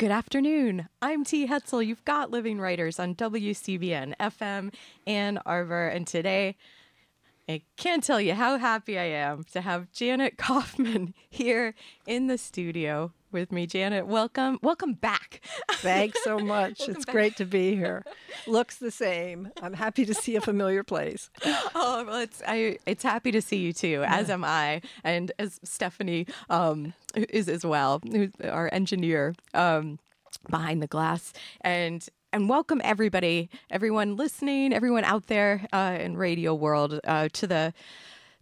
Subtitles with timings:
[0.00, 0.88] Good afternoon.
[1.02, 1.46] I'm T.
[1.46, 1.86] Hetzel.
[1.86, 4.72] You've got Living Writers on WCBN FM
[5.06, 5.88] Ann Arbor.
[5.88, 6.56] And today,
[7.46, 11.74] I can't tell you how happy I am to have Janet Kaufman here
[12.06, 13.66] in the studio with me.
[13.66, 14.58] Janet, welcome.
[14.62, 15.40] Welcome back.
[15.72, 16.88] Thanks so much.
[16.88, 17.12] it's back.
[17.12, 18.04] great to be here.
[18.46, 19.50] Looks the same.
[19.62, 21.30] I'm happy to see a familiar place.
[21.72, 25.60] Oh, well, it's I it's happy to see you too, as am I, and as
[25.62, 29.98] Stephanie um, is as well, who's our engineer um,
[30.48, 31.32] behind the glass.
[31.60, 37.46] And and welcome everybody, everyone listening, everyone out there uh, in radio world uh, to
[37.46, 37.72] the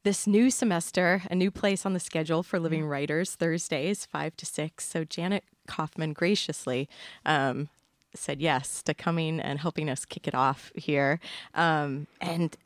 [0.03, 2.91] this new semester, a new place on the schedule for Living mm.
[2.91, 4.85] Writers, Thursdays, 5 to 6.
[4.85, 6.89] So Janet Kaufman graciously
[7.27, 7.69] um,
[8.15, 11.21] said yes to coming and helping us kick it off here.
[11.55, 12.57] Um, and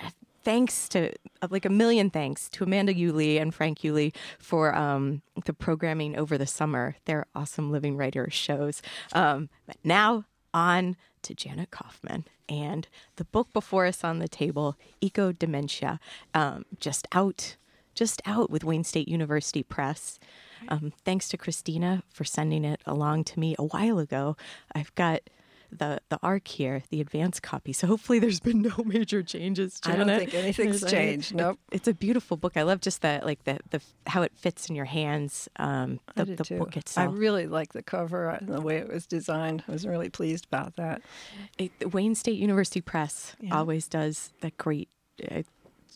[0.44, 1.12] thanks to
[1.50, 6.36] like a million thanks to Amanda Yulee and Frank Yulee for um, the programming over
[6.36, 6.96] the summer.
[7.04, 8.82] They're awesome living writers shows.
[9.12, 14.76] Um, but now on to Janet Kaufman and the book before us on the table,
[15.00, 16.00] Eco Dementia,
[16.34, 17.56] um, just out,
[17.94, 20.18] just out with Wayne State University Press.
[20.68, 24.36] Um, thanks to Christina for sending it along to me a while ago.
[24.74, 25.22] I've got
[25.72, 27.72] the the arc here, the advanced copy.
[27.72, 29.80] So hopefully there's been no major changes.
[29.80, 30.00] Janet.
[30.00, 31.34] I don't think anything's there's changed.
[31.34, 31.58] nope.
[31.70, 32.56] it's a beautiful book.
[32.56, 35.48] I love just that, like the the how it fits in your hands.
[35.56, 37.10] Um, the, the book itself.
[37.10, 39.64] I really like the cover and the way it was designed.
[39.68, 41.02] I was really pleased about that.
[41.58, 43.56] It, Wayne State University Press yeah.
[43.56, 44.88] always does that great.
[45.30, 45.42] Uh,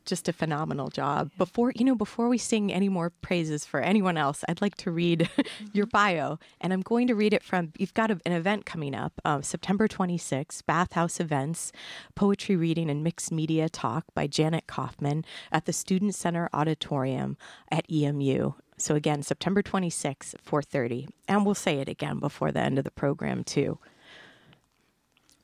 [0.06, 1.30] just a phenomenal job.
[1.36, 4.90] Before you know, before we sing any more praises for anyone else, I'd like to
[4.90, 5.28] read
[5.72, 7.72] your bio, and I'm going to read it from.
[7.76, 11.72] You've got a, an event coming up, uh, September 26th, Bathhouse Events,
[12.14, 17.36] poetry reading and mixed media talk by Janet Kaufman at the Student Center Auditorium
[17.70, 18.52] at EMU.
[18.78, 22.90] So again, September 26th, 4:30, and we'll say it again before the end of the
[22.90, 23.78] program too.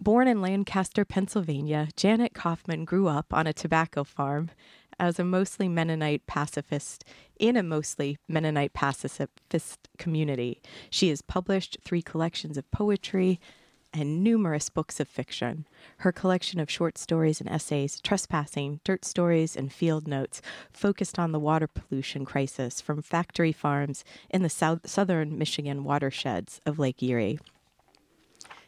[0.03, 4.51] Born in Lancaster, Pennsylvania, Janet Kaufman grew up on a tobacco farm
[4.99, 7.05] as a mostly Mennonite pacifist
[7.39, 10.61] in a mostly Mennonite pacifist community.
[10.91, 13.39] She has published three collections of poetry
[13.95, 15.69] and numerous books of fiction.
[15.99, 20.43] Her collection of short stories and essays, Trespassing, Dirt Stories, and Field Notes,
[20.73, 26.61] focused on the water pollution crisis from factory farms in the south- southern Michigan watersheds
[26.67, 27.39] of Lake Erie.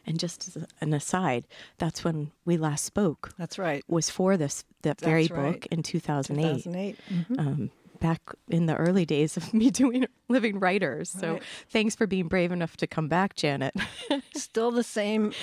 [0.05, 1.47] And just as an aside,
[1.77, 3.33] that's when we last spoke.
[3.37, 3.83] That's right.
[3.87, 5.53] Was for this that that's very right.
[5.53, 6.63] book in 2008.
[6.63, 6.99] 2008.
[7.09, 7.39] Mm-hmm.
[7.39, 11.09] Um, back in the early days of me doing living writers.
[11.09, 11.43] So right.
[11.69, 13.73] thanks for being brave enough to come back, Janet.
[14.35, 15.33] Still the same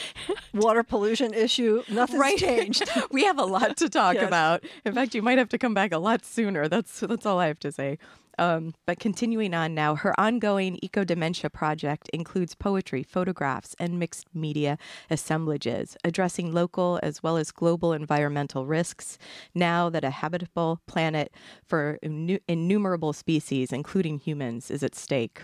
[0.55, 1.83] water pollution issue.
[1.89, 2.39] Nothing's right.
[2.39, 2.89] changed.
[3.11, 4.27] we have a lot to talk yes.
[4.27, 4.65] about.
[4.85, 6.69] In fact, you might have to come back a lot sooner.
[6.69, 7.99] That's that's all I have to say.
[8.39, 14.27] Um, but continuing on now, her ongoing eco dementia project includes poetry, photographs, and mixed
[14.35, 14.79] media
[15.11, 19.19] assemblages, addressing local as well as global environmental risks
[19.55, 21.33] now that a habitable planet
[21.67, 25.43] for innumerable species, including humans, is at stake.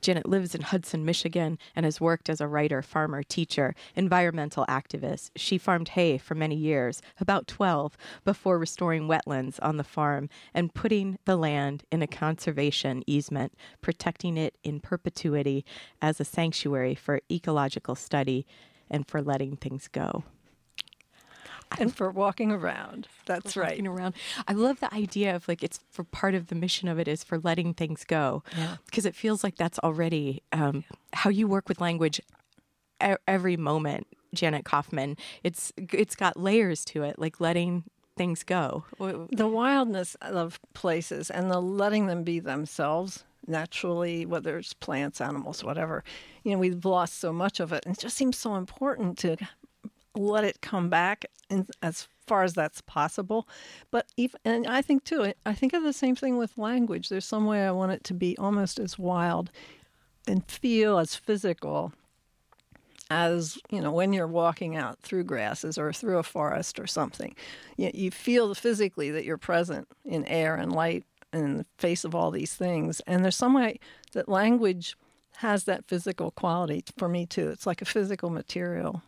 [0.00, 5.30] Janet lives in Hudson, Michigan, and has worked as a writer, farmer, teacher, environmental activist.
[5.36, 10.74] She farmed hay for many years, about 12, before restoring wetlands on the farm and
[10.74, 15.64] putting the land in a conservation easement, protecting it in perpetuity
[16.00, 18.46] as a sanctuary for ecological study
[18.90, 20.24] and for letting things go
[21.78, 23.08] and for walking around.
[23.26, 23.70] That's for right.
[23.70, 24.14] Walking around.
[24.46, 27.24] I love the idea of like it's for part of the mission of it is
[27.24, 28.42] for letting things go.
[28.56, 28.76] Yeah.
[28.86, 32.20] Because it feels like that's already um, how you work with language
[33.00, 34.06] every moment.
[34.34, 35.16] Janet Kaufman.
[35.42, 37.84] It's it's got layers to it, like letting
[38.16, 38.84] things go.
[38.98, 45.62] The wildness of places and the letting them be themselves naturally, whether it's plants, animals,
[45.62, 46.02] whatever.
[46.42, 47.84] You know, we've lost so much of it.
[47.86, 49.36] And it just seems so important to
[50.16, 53.48] let it come back in, as far as that's possible.
[53.90, 57.08] But even, and I think too, I think of the same thing with language.
[57.08, 59.50] There's some way I want it to be almost as wild
[60.26, 61.92] and feel as physical
[63.08, 67.34] as you know when you're walking out through grasses or through a forest or something.
[67.76, 72.04] You, you feel physically that you're present in air and light and in the face
[72.04, 73.00] of all these things.
[73.06, 73.78] And there's some way
[74.12, 74.96] that language
[75.36, 77.50] has that physical quality for me too.
[77.50, 79.02] It's like a physical material.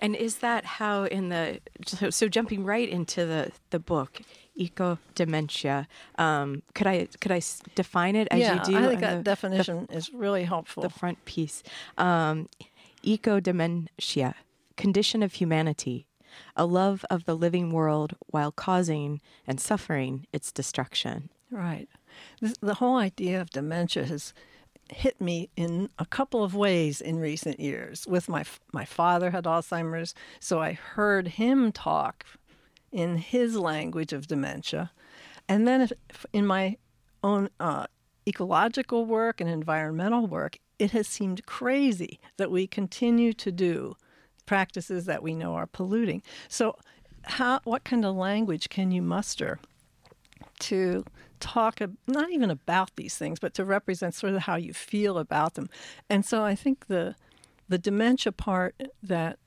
[0.00, 4.20] And is that how in the so, so jumping right into the the book
[4.56, 7.42] eco dementia um, could I could I
[7.74, 8.76] define it as yeah, you do?
[8.76, 10.82] I think that the, definition the, is really helpful.
[10.82, 11.62] The front piece,
[11.98, 12.48] um,
[13.02, 14.34] eco dementia,
[14.76, 16.06] condition of humanity,
[16.56, 21.30] a love of the living world while causing and suffering its destruction.
[21.50, 21.88] Right.
[22.60, 24.34] the whole idea of dementia has
[24.90, 28.06] hit me in a couple of ways in recent years.
[28.06, 32.24] With my my father had Alzheimer's, so I heard him talk
[32.92, 34.92] in his language of dementia,
[35.48, 35.88] and then
[36.32, 36.76] in my
[37.22, 37.86] own uh,
[38.28, 43.96] ecological work and environmental work, it has seemed crazy that we continue to do
[44.46, 46.22] practices that we know are polluting.
[46.48, 46.76] So,
[47.22, 49.58] how what kind of language can you muster
[50.60, 51.04] to
[51.44, 55.54] talk not even about these things, but to represent sort of how you feel about
[55.54, 55.68] them?
[56.08, 57.14] And so, I think the
[57.68, 59.38] the dementia part that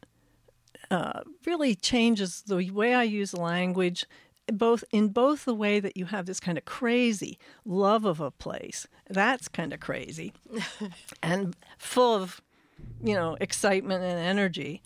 [0.90, 4.06] uh, really changes the way I use language
[4.54, 8.32] both in both the way that you have this kind of crazy love of a
[8.32, 10.32] place that's kind of crazy
[11.24, 12.42] and full of
[13.04, 14.82] you know excitement and energy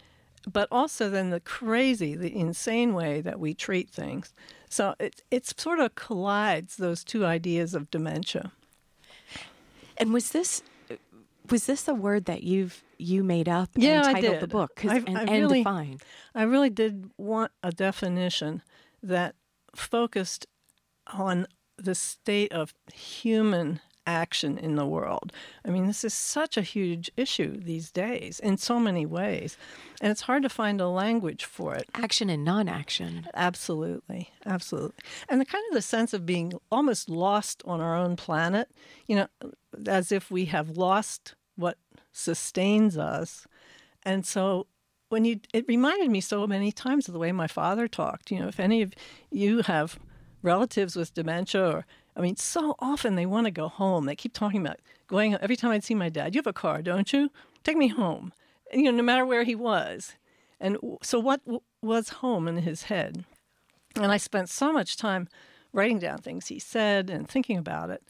[0.52, 4.34] but also then the crazy the insane way that we treat things.
[4.70, 8.52] So it it sort of collides those two ideas of dementia.
[9.98, 10.64] And was this
[11.50, 14.40] was this a word that you've you made up yeah, and titled I did.
[14.42, 16.04] the book I, and, I and defined.
[16.34, 18.62] I really did want a definition
[19.04, 19.36] that
[19.76, 20.46] focused
[21.08, 21.48] on
[21.78, 25.32] the state of human action in the world.
[25.66, 29.58] I mean, this is such a huge issue these days in so many ways,
[30.02, 31.88] and it's hard to find a language for it.
[31.94, 33.28] Action and non action.
[33.34, 35.04] Absolutely, absolutely.
[35.30, 38.70] And the kind of the sense of being almost lost on our own planet,
[39.08, 39.28] you know,
[39.88, 41.78] as if we have lost what
[42.12, 43.48] sustains us.
[44.04, 44.68] And so
[45.12, 48.40] when you it reminded me so many times of the way my father talked you
[48.40, 48.94] know if any of
[49.30, 50.00] you have
[50.42, 54.06] relatives with dementia or i mean so often they want to go home.
[54.06, 56.82] They keep talking about going every time i'd see my dad you have a car
[56.82, 57.30] don't you?
[57.64, 58.34] Take me home.
[58.72, 60.16] And, you know no matter where he was.
[60.60, 61.42] And so what
[61.82, 63.26] was home in his head?
[63.96, 65.28] And i spent so much time
[65.74, 68.04] writing down things he said and thinking about it.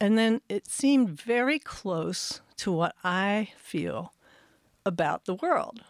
[0.00, 4.12] And then it seemed very close to what i feel
[4.86, 5.80] about the world.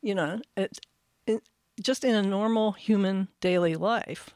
[0.00, 0.78] You know, it,
[1.26, 1.42] it,
[1.80, 4.30] just in a normal human daily life.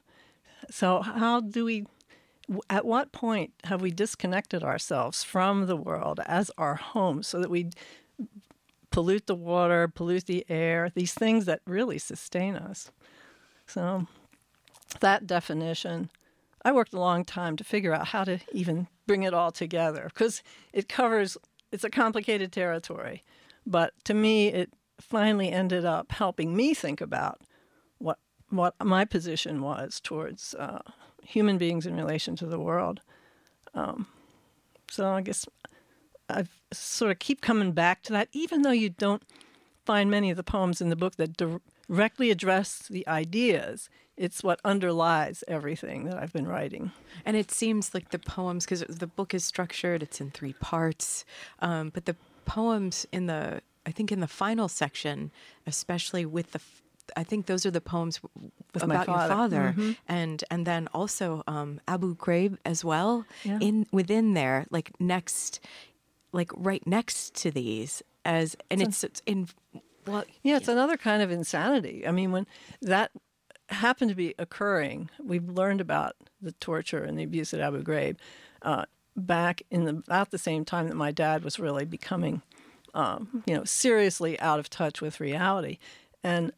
[0.71, 1.87] So, how do we,
[2.69, 7.51] at what point have we disconnected ourselves from the world as our home so that
[7.51, 7.71] we
[8.91, 12.91] pollute the water, pollute the air, these things that really sustain us?
[13.67, 14.07] So,
[15.01, 16.11] that definition,
[16.65, 20.11] I worked a long time to figure out how to even bring it all together
[20.13, 20.43] because
[20.73, 21.37] it covers,
[21.71, 23.25] it's a complicated territory.
[23.67, 27.41] But to me, it finally ended up helping me think about
[27.99, 28.19] what
[28.51, 30.83] what my position was towards uh,
[31.25, 33.01] human beings in relation to the world.
[33.75, 34.07] Um,
[34.91, 35.47] so I guess
[36.29, 39.23] I sort of keep coming back to that, even though you don't
[39.85, 43.89] find many of the poems in the book that directly address the ideas.
[44.17, 46.93] It's what underlies everything that I've been writing.
[47.25, 51.25] And it seems like the poems, because the book is structured, it's in three parts,
[51.61, 55.33] um, but the poems in the I think in the final section,
[55.67, 56.61] especially with the,
[57.17, 59.19] I think those are the poems with about father.
[59.19, 59.93] your father, mm-hmm.
[60.09, 63.59] and and then also um, Abu Ghraib as well yeah.
[63.61, 65.61] in within there, like next,
[66.33, 69.49] like right next to these as, and it's, it's in.
[70.07, 72.07] Well, yeah, it's another kind of insanity.
[72.07, 72.47] I mean, when
[72.81, 73.13] that
[73.69, 78.17] happened to be occurring, we've learned about the torture and the abuse at Abu Ghraib
[78.63, 78.85] uh,
[79.17, 82.43] back in the, about the same time that my dad was really becoming
[82.95, 85.79] um, you know, seriously out of touch with reality.
[86.23, 86.53] And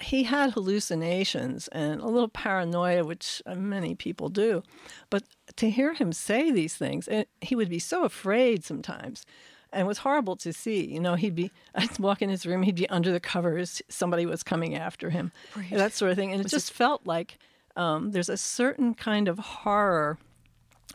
[0.00, 4.62] he had hallucinations and a little paranoia, which uh, many people do.
[5.10, 5.24] But
[5.56, 9.24] to hear him say these things, and he would be so afraid sometimes.
[9.72, 10.86] And it was horrible to see.
[10.86, 14.26] You know, he'd be, I'd walk in his room, he'd be under the covers, somebody
[14.26, 15.70] was coming after him, right.
[15.70, 16.32] that sort of thing.
[16.32, 16.74] And it was just it...
[16.74, 17.38] felt like
[17.76, 20.18] um, there's a certain kind of horror,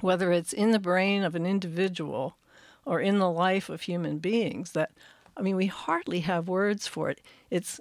[0.02, 2.38] whether it's in the brain of an individual
[2.86, 4.92] or in the life of human beings that
[5.38, 7.22] I mean we hardly have words for it.
[7.50, 7.80] It's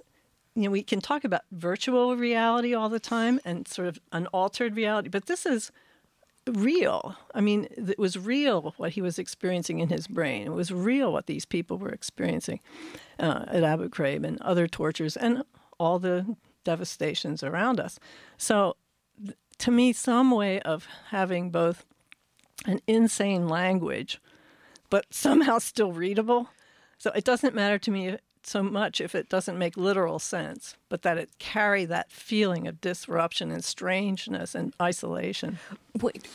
[0.55, 4.27] you know we can talk about virtual reality all the time and sort of an
[4.27, 5.71] altered reality, but this is
[6.47, 7.15] real.
[7.35, 10.47] I mean, it was real what he was experiencing in his brain.
[10.47, 12.59] It was real what these people were experiencing
[13.19, 15.43] uh, at Abu Ghraib and other tortures and
[15.79, 17.99] all the devastations around us.
[18.37, 18.75] So,
[19.59, 21.85] to me, some way of having both
[22.65, 24.19] an insane language
[24.91, 26.49] but somehow still readable.
[26.99, 31.01] So it doesn't matter to me so much if it doesn't make literal sense, but
[31.03, 35.59] that it carry that feeling of disruption and strangeness and isolation.
[36.01, 36.27] Would,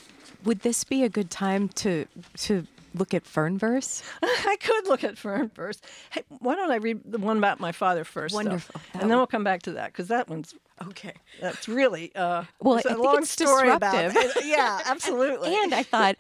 [0.45, 2.07] would this be a good time to
[2.39, 2.67] to
[2.99, 4.03] look at Fernverse?
[4.23, 5.79] I could look at Fernverse.
[6.11, 8.35] Hey, why don't I read the one about my father first?
[8.35, 8.81] Wonderful.
[8.95, 10.55] And then we'll come back to that because that one's
[10.89, 11.15] Okay.
[11.41, 14.37] that's really uh, Well, it's a think long it's story about disruptive.
[14.37, 14.45] it.
[14.57, 15.55] Yeah, absolutely.
[15.55, 16.17] And I thought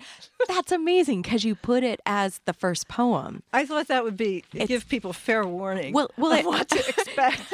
[0.48, 3.42] that's amazing because you put it as the first poem.
[3.52, 5.92] I thought that would be give people fair warning.
[5.92, 7.52] Well- well, of it- what to expect.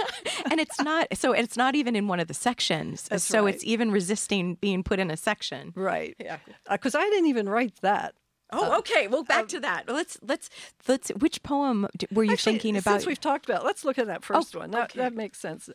[0.49, 3.09] and it's not so it's not even in one of the sections.
[3.09, 3.55] That's so right.
[3.55, 5.73] it's even resisting being put in a section.
[5.75, 6.14] right.
[6.21, 6.38] Yeah.
[6.71, 8.14] Because I didn't even write that.
[8.52, 9.09] Oh, um, okay.
[9.09, 9.88] Well, back um, to that.
[9.88, 10.50] Let's let's
[10.87, 11.09] let's.
[11.11, 13.06] Which poem were you Actually, thinking Since about?
[13.06, 14.71] we've talked about, let's look at that oh, first one.
[14.71, 15.00] That okay.
[15.00, 15.71] that makes sense.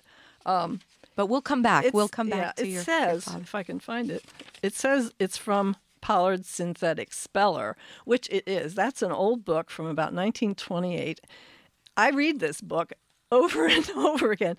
[0.45, 0.79] Um,
[1.15, 1.93] but we'll come back.
[1.93, 2.75] We'll come back yeah, to it your.
[2.75, 3.41] your says, father.
[3.41, 4.23] if I can find it,
[4.61, 8.75] it says it's from Pollard's Synthetic Speller, which it is.
[8.75, 11.19] That's an old book from about 1928.
[11.97, 12.93] I read this book
[13.31, 14.57] over and over again.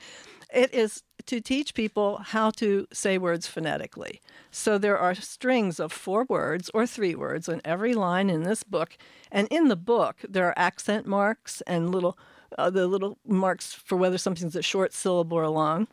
[0.52, 4.20] It is to teach people how to say words phonetically.
[4.50, 8.62] So there are strings of four words or three words in every line in this
[8.62, 8.96] book.
[9.30, 12.16] And in the book, there are accent marks and little
[12.56, 15.86] uh, the little marks for whether something's a short syllable or long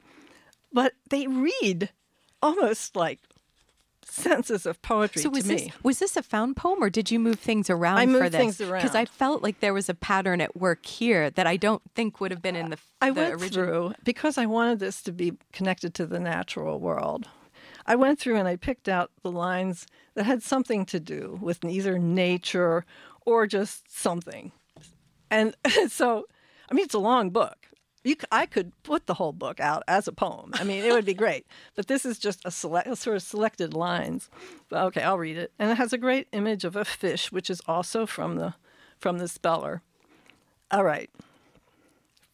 [0.75, 1.89] but they read
[2.41, 3.21] almost like
[4.09, 5.55] sentences of poetry So to was me.
[5.55, 8.25] this was this a found poem or did you move things around I for moved
[8.31, 8.35] this?
[8.39, 11.81] things Because I felt like there was a pattern at work here that I don't
[11.95, 13.49] think would have been in the, I the went original.
[13.49, 17.27] through because I wanted this to be connected to the natural world.
[17.87, 19.85] I went through and I picked out the lines
[20.15, 22.85] that had something to do with either nature
[23.25, 24.51] or just something.
[25.29, 25.55] And
[25.89, 26.25] so,
[26.69, 27.64] I mean, it's a long book.
[28.05, 30.51] You, I could put the whole book out as a poem.
[30.53, 31.47] I mean, it would be great.
[31.73, 34.29] But this is just a, select, sort of selected lines.
[34.69, 35.51] But okay, I'll read it.
[35.57, 38.53] And it has a great image of a fish, which is also from the
[38.99, 39.81] from the speller.
[40.69, 41.09] All right.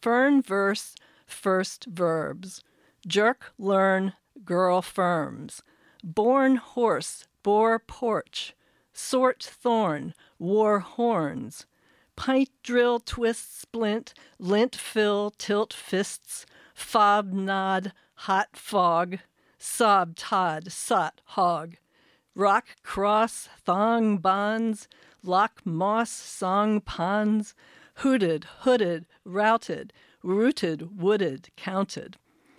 [0.02, 0.94] Fern verse,
[1.26, 2.62] first verbs.
[3.06, 4.12] Jerk, learn,
[4.44, 5.62] girl firms.
[6.04, 8.54] Born horse, bore porch.
[8.92, 11.64] Sort thorn, wore horns.
[12.16, 16.46] Pint drill, twist, splint, lint fill, tilt fists.
[16.74, 19.18] Fob, nod, hot fog.
[19.58, 21.76] Sob, tod, sot, hog.
[22.34, 24.88] Rock, cross, thong, bonds.
[25.22, 27.54] Lock, moss, song, ponds.
[27.96, 29.92] Hooted, hooded, routed,
[30.22, 32.16] rooted, wooded, counted.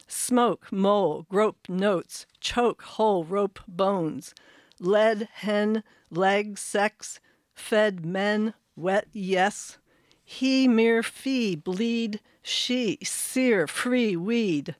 [0.07, 4.33] Smoke, mole, grope, notes, choke, hole, rope, bones.
[4.79, 7.19] Lead, hen, leg, sex,
[7.53, 9.77] fed men, wet, yes.
[10.24, 14.75] He, mere fee, bleed, she, sear, free, weed.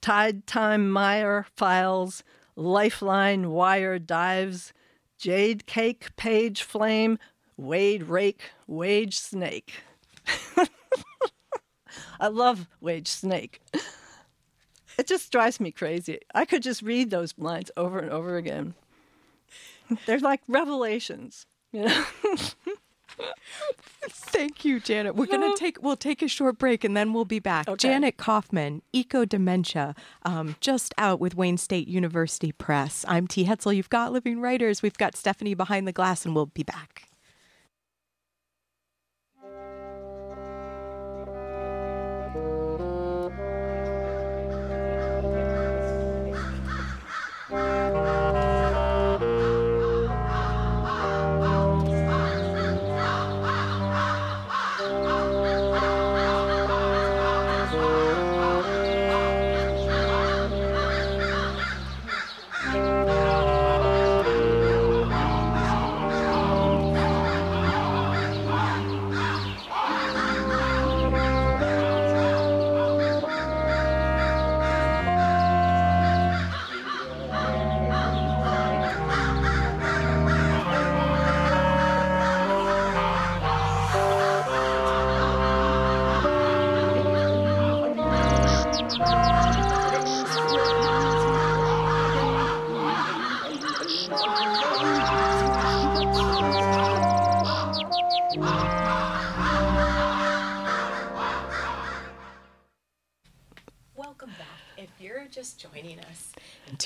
[0.00, 2.22] Tide, time, mire, files,
[2.56, 4.72] lifeline, wire, dives.
[5.18, 7.18] Jade, cake, page, flame,
[7.56, 9.74] wade, rake, wage, snake.
[12.20, 13.60] I love wage, snake.
[14.98, 16.18] It just drives me crazy.
[16.34, 18.74] I could just read those lines over and over again.
[20.06, 22.04] They're like revelations, you know.
[24.08, 25.16] Thank you, Janet.
[25.16, 27.68] We're gonna take we'll take a short break and then we'll be back.
[27.68, 27.88] Okay.
[27.88, 29.94] Janet Kaufman, Eco Dementia,
[30.24, 33.04] um, just out with Wayne State University Press.
[33.08, 33.44] I'm T.
[33.44, 33.74] Hetzel.
[33.74, 34.82] You've got living writers.
[34.82, 37.08] We've got Stephanie behind the glass, and we'll be back.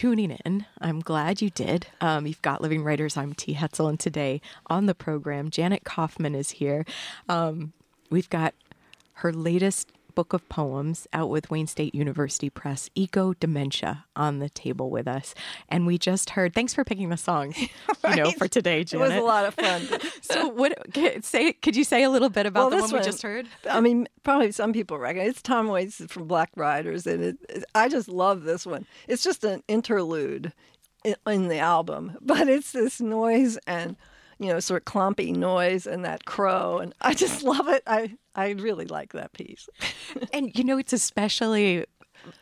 [0.02, 1.86] Tuning in, I'm glad you did.
[2.00, 3.16] Um, you've got Living Writers.
[3.16, 3.54] I'm T.
[3.54, 6.84] Hetzel, and today on the program, Janet Kaufman is here.
[7.28, 7.72] Um,
[8.10, 8.52] we've got
[9.12, 14.48] her latest book of poems out with Wayne State University Press, Eco Dementia, on the
[14.48, 15.34] table with us.
[15.68, 16.54] And we just heard.
[16.54, 17.68] Thanks for picking the songs, you
[18.16, 19.06] know, for today, Janet.
[19.06, 19.82] It was a lot of fun.
[20.22, 20.72] So, what?
[21.24, 23.46] Say, could you say a little bit about Well, the this one we just heard?
[23.68, 27.64] I mean, probably some people recognize it's Tom Waits from Black Riders, and it, it-
[27.74, 28.86] I just love this one.
[29.08, 30.52] It's just an interlude
[31.04, 33.96] in, in the album, but it's this noise and
[34.42, 36.78] you know, sort of clumpy noise and that crow.
[36.78, 37.82] And I just love it.
[37.86, 39.68] I, I really like that piece.
[40.32, 41.86] and, you know, it's especially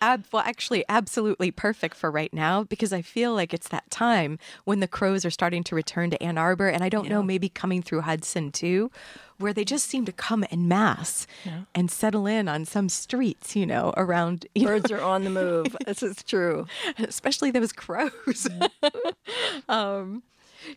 [0.00, 4.38] Ab- well, actually, absolutely perfect for right now because I feel like it's that time
[4.64, 7.12] when the crows are starting to return to Ann Arbor, and I don't yeah.
[7.12, 8.90] know, maybe coming through Hudson too,
[9.38, 11.62] where they just seem to come en masse yeah.
[11.74, 14.46] and settle in on some streets, you know, around.
[14.55, 14.98] You Birds know.
[14.98, 15.77] are on the move.
[15.87, 16.66] this is true,
[16.98, 18.48] especially those crows.
[19.68, 20.22] um,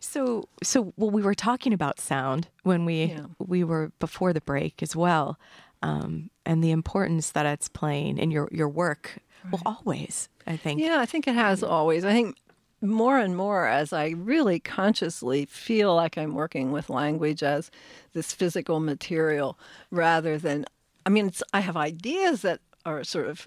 [0.00, 3.26] so, so well, we were talking about sound when we yeah.
[3.38, 5.38] we were before the break as well,
[5.82, 9.18] um, and the importance that it's playing in your your work.
[9.44, 9.52] Right.
[9.52, 10.80] Well, always, I think.
[10.80, 12.04] Yeah, I think it has always.
[12.04, 12.36] I think
[12.80, 17.70] more and more as I really consciously feel like I'm working with language as
[18.12, 19.58] this physical material
[19.90, 20.64] rather than.
[21.06, 23.46] I mean, I have ideas that are sort of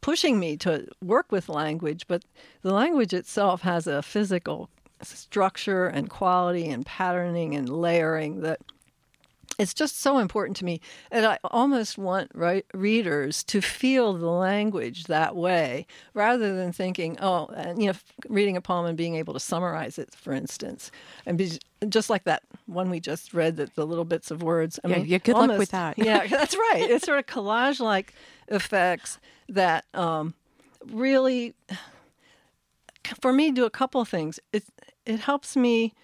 [0.00, 2.24] pushing me to work with language, but
[2.60, 4.68] the language itself has a physical
[5.04, 8.60] structure and quality and patterning and layering that
[9.58, 10.80] it's just so important to me.
[11.10, 17.18] And i almost want right, readers to feel the language that way rather than thinking
[17.20, 20.90] oh and you know reading a poem and being able to summarize it for instance
[21.26, 24.78] and be just like that one we just read that the little bits of words.
[24.84, 25.98] I yeah, mean yeah good almost, luck with that.
[25.98, 26.86] Yeah that's right.
[26.88, 28.14] It's sort of collage like
[28.48, 30.34] effects that um,
[30.86, 31.54] really
[33.20, 34.40] for me do a couple things.
[34.52, 34.64] It
[35.06, 35.94] it helps me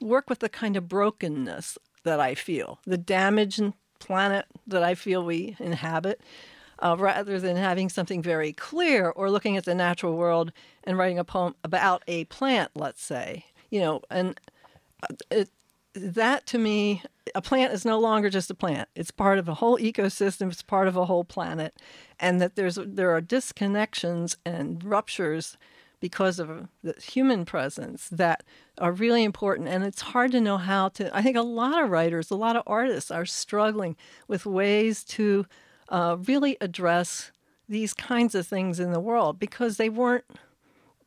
[0.00, 4.94] work with the kind of brokenness that I feel, the damage damaged planet that I
[4.94, 6.20] feel we inhabit,
[6.80, 10.52] uh, rather than having something very clear or looking at the natural world
[10.84, 13.44] and writing a poem about a plant, let's say.
[13.68, 14.40] You know, and
[15.02, 15.50] uh, it,
[15.94, 17.02] that to me,
[17.34, 18.88] a plant is no longer just a plant.
[18.96, 20.50] It's part of a whole ecosystem.
[20.50, 21.74] It's part of a whole planet,
[22.18, 25.56] and that there's there are disconnections and ruptures
[26.00, 28.42] because of the human presence that
[28.78, 29.68] are really important.
[29.68, 31.14] And it's hard to know how to.
[31.14, 35.46] I think a lot of writers, a lot of artists are struggling with ways to
[35.88, 37.30] uh, really address
[37.68, 40.24] these kinds of things in the world because they weren't.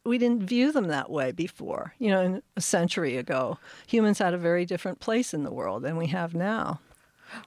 [0.06, 1.93] We didn't view them that way before.
[1.97, 5.95] You know, a century ago, humans had a very different place in the world than
[5.95, 6.82] we have now.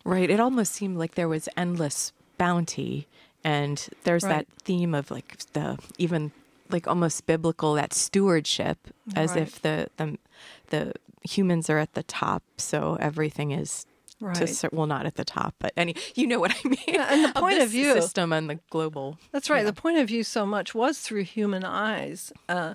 [0.05, 0.31] Right.
[0.31, 3.07] It almost seemed like there was endless bounty
[3.45, 4.47] and there's right.
[4.49, 6.33] that theme of like the even
[6.71, 8.79] like almost biblical that stewardship
[9.15, 9.43] as right.
[9.43, 10.19] if the, the
[10.69, 13.87] the humans are at the top so everything is
[14.21, 14.35] right.
[14.35, 17.41] to well not at the top but any you know what i mean and the
[17.41, 19.65] point of, of view system and the global that's right yeah.
[19.65, 22.75] the point of view so much was through human eyes uh,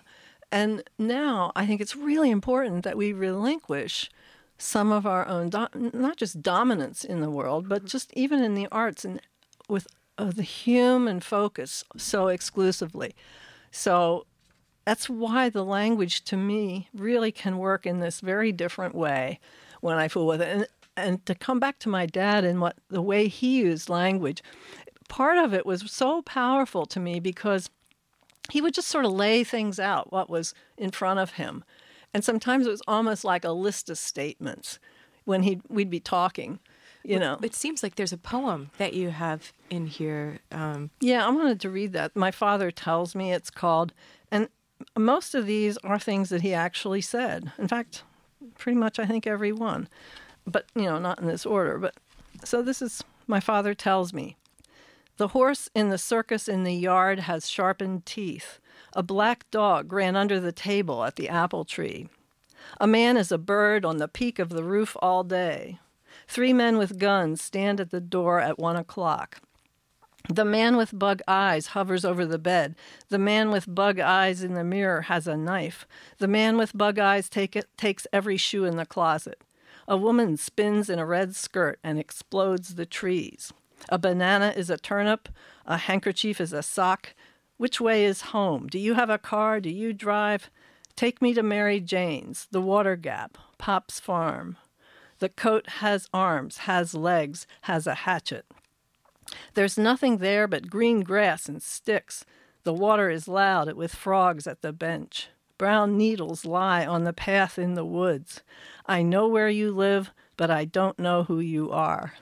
[0.51, 4.10] and now i think it's really important that we relinquish
[4.58, 8.54] some of our own do- not just dominance in the world but just even in
[8.54, 9.21] the arts and
[9.67, 13.15] with uh, the human focus so exclusively
[13.71, 14.25] so
[14.86, 19.39] that's why the language to me really can work in this very different way
[19.79, 20.47] when I fool with it.
[20.47, 24.43] And, and to come back to my dad and what the way he used language,
[25.07, 27.69] part of it was so powerful to me because
[28.51, 31.63] he would just sort of lay things out, what was in front of him.
[32.13, 34.79] And sometimes it was almost like a list of statements
[35.23, 36.60] when he we'd be talking
[37.03, 37.37] you know.
[37.41, 40.39] It seems like there's a poem that you have in here.
[40.51, 42.15] Um, yeah, I wanted to read that.
[42.15, 43.93] My father tells me it's called,
[44.31, 44.49] and
[44.97, 47.51] most of these are things that he actually said.
[47.57, 48.03] In fact,
[48.57, 49.87] pretty much I think every one,
[50.45, 51.77] but you know, not in this order.
[51.77, 51.95] But
[52.43, 54.37] so this is my father tells me.
[55.17, 58.59] The horse in the circus in the yard has sharpened teeth.
[58.93, 62.09] A black dog ran under the table at the apple tree.
[62.79, 65.79] A man is a bird on the peak of the roof all day.
[66.31, 69.41] Three men with guns stand at the door at one o'clock.
[70.29, 72.75] The man with bug eyes hovers over the bed.
[73.09, 75.85] The man with bug eyes in the mirror has a knife.
[76.19, 79.41] The man with bug eyes take it, takes every shoe in the closet.
[79.89, 83.51] A woman spins in a red skirt and explodes the trees.
[83.89, 85.27] A banana is a turnip.
[85.65, 87.13] A handkerchief is a sock.
[87.57, 88.67] Which way is home?
[88.67, 89.59] Do you have a car?
[89.59, 90.49] Do you drive?
[90.95, 94.55] Take me to Mary Jane's, the Water Gap, Pop's Farm.
[95.21, 98.43] The coat has arms, has legs, has a hatchet.
[99.53, 102.25] There's nothing there but green grass and sticks.
[102.63, 105.29] The water is loud with frogs at the bench.
[105.60, 108.41] Brown needles lie on the path in the woods.
[108.88, 112.13] I know where you live, but I don't know who you are.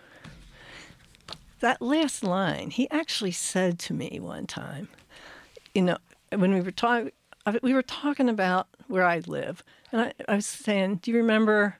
[1.61, 4.89] That last line, he actually said to me one time,
[5.73, 5.97] you know,
[6.35, 7.13] when we were talking,
[7.61, 11.78] we were talking about where I live, and I, I was saying, "Do you remember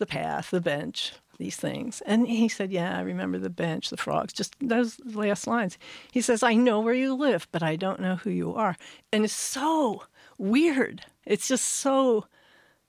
[0.00, 2.02] the path, the bench, these things.
[2.04, 5.78] And he said, Yeah, I remember the bench, the frogs, just those last lines.
[6.10, 8.76] He says, I know where you live, but I don't know who you are.
[9.12, 10.04] And it's so
[10.38, 11.02] weird.
[11.24, 12.26] It's just so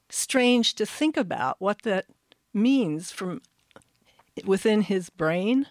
[0.10, 2.06] strange to think about what that
[2.54, 3.42] means from
[4.46, 5.68] within his brain,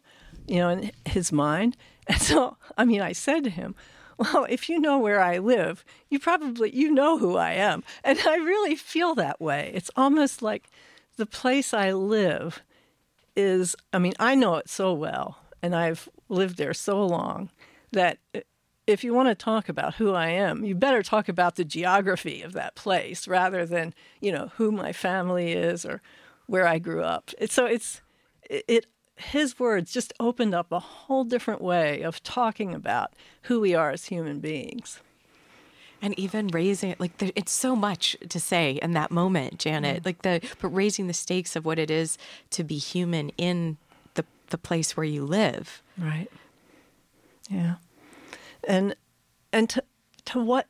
[0.46, 1.76] you know, in his mind.
[2.08, 3.76] And so, I mean, I said to him,
[4.20, 7.84] well, if you know where I live, you probably you know who I am.
[8.02, 9.70] And I really feel that way.
[9.74, 10.68] It's almost like
[11.20, 12.62] the place I live
[13.36, 17.50] is I mean, I know it so well and I've lived there so long
[17.92, 18.18] that
[18.86, 22.40] if you want to talk about who I am, you better talk about the geography
[22.40, 26.00] of that place rather than, you know, who my family is or
[26.46, 27.30] where I grew up.
[27.38, 28.00] It's, so it's
[28.48, 33.74] it his words just opened up a whole different way of talking about who we
[33.74, 35.00] are as human beings.
[36.02, 40.02] And even raising it, like there, it's so much to say in that moment, Janet.
[40.02, 40.06] Mm.
[40.06, 42.16] Like the, but raising the stakes of what it is
[42.50, 43.76] to be human in
[44.14, 45.82] the the place where you live.
[45.98, 46.30] Right.
[47.50, 47.74] Yeah.
[48.66, 48.94] And
[49.52, 49.84] and to
[50.26, 50.66] to what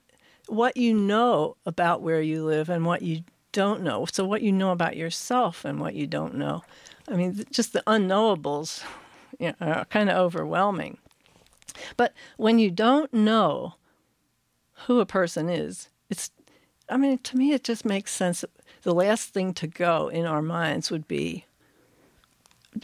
[0.49, 4.07] what you know about where you live and what you don't know.
[4.11, 6.63] So what you know about yourself and what you don't know.
[7.09, 8.83] I mean, just the unknowables
[9.39, 10.99] you know, are kind of overwhelming.
[11.97, 13.75] But when you don't know
[14.87, 16.31] who a person is, it's,
[16.89, 18.45] I mean, to me, it just makes sense.
[18.83, 21.47] The last thing to go in our minds would be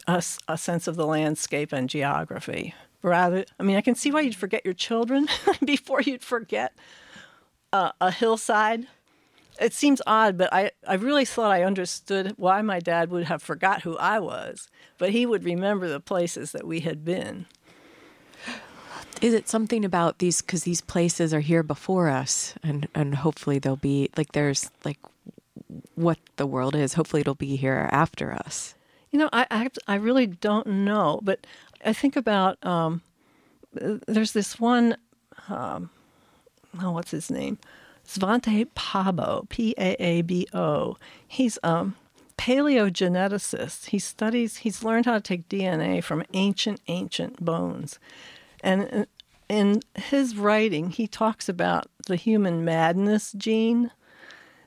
[0.06, 2.74] a, a sense of the landscape and geography.
[3.02, 5.28] Rather, I mean, I can see why you'd forget your children
[5.64, 6.72] before you'd forget
[7.72, 8.86] uh, a hillside
[9.60, 13.42] it seems odd, but I, I really thought I understood why my dad would have
[13.42, 17.46] forgot who I was, but he would remember the places that we had been.
[19.22, 23.58] Is it something about these because these places are here before us, and and hopefully
[23.58, 24.98] they'll be like there's like
[25.94, 26.94] what the world is.
[26.94, 28.74] Hopefully it'll be here after us.
[29.10, 31.46] You know, I I, I really don't know, but
[31.84, 33.02] I think about um,
[33.72, 34.96] there's this one.
[35.48, 35.90] Um,
[36.80, 37.58] oh, what's his name?
[38.06, 40.96] Svante Pääbo, P A A B O.
[41.26, 41.88] He's a
[42.38, 43.86] paleogeneticist.
[43.86, 47.98] He studies, he's learned how to take DNA from ancient, ancient bones.
[48.66, 49.06] And
[49.48, 53.92] in his writing, he talks about the human madness gene,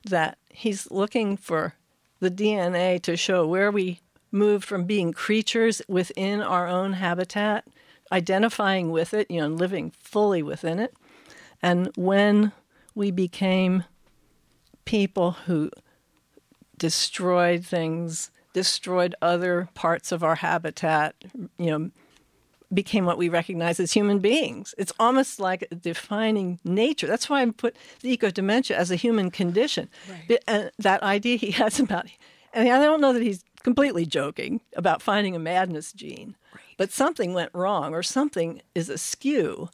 [0.08, 1.74] that he's looking for
[2.18, 4.00] the DNA to show where we
[4.32, 7.66] moved from being creatures within our own habitat,
[8.10, 10.94] identifying with it, you know, living fully within it,
[11.60, 12.52] and when
[12.94, 13.84] we became
[14.86, 15.70] people who
[16.78, 21.14] destroyed things, destroyed other parts of our habitat,
[21.58, 21.90] you know,
[22.72, 24.74] became what we recognize as human beings.
[24.78, 27.06] It's almost like defining nature.
[27.06, 29.88] That's why I put the eco dementia as a human condition.
[30.08, 30.42] Right.
[30.46, 32.06] And uh, that idea he has about,
[32.52, 36.62] and I don't know that he's completely joking about finding a madness gene, right.
[36.78, 39.68] but something went wrong or something is askew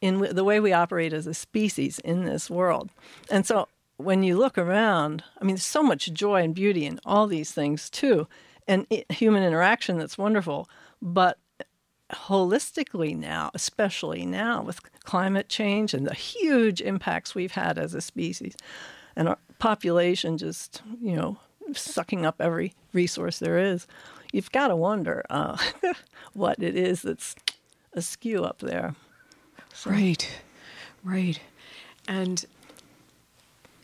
[0.00, 2.90] in the way we operate as a species in this world.
[3.30, 6.98] And so when you look around, I mean, there's so much joy and beauty in
[7.06, 8.26] all these things too,
[8.66, 10.68] and human interaction that's wonderful.
[11.00, 11.38] But
[12.12, 18.00] holistically now, especially now with climate change and the huge impacts we've had as a
[18.00, 18.56] species,
[19.16, 21.38] and our population just, you know,
[21.74, 23.86] sucking up every resource there is,
[24.32, 25.56] you've got to wonder uh,
[26.34, 27.34] what it is that's
[27.94, 28.94] askew up there.
[29.72, 29.90] So.
[29.90, 30.28] Right,
[31.02, 31.40] right,
[32.06, 32.44] and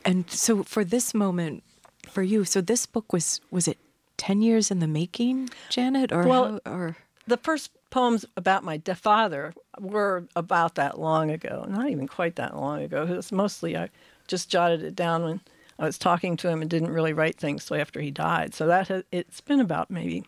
[0.05, 1.63] and so for this moment
[2.07, 3.79] for you, so this book was was it
[4.17, 8.79] ten years in the making, Janet, or well, how, or the first poems about my
[8.79, 13.05] father were about that long ago, not even quite that long ago.
[13.05, 13.89] It was mostly I
[14.27, 15.41] just jotted it down when
[15.79, 18.55] I was talking to him and didn't really write things till after he died.
[18.55, 20.25] So that has, it's been about maybe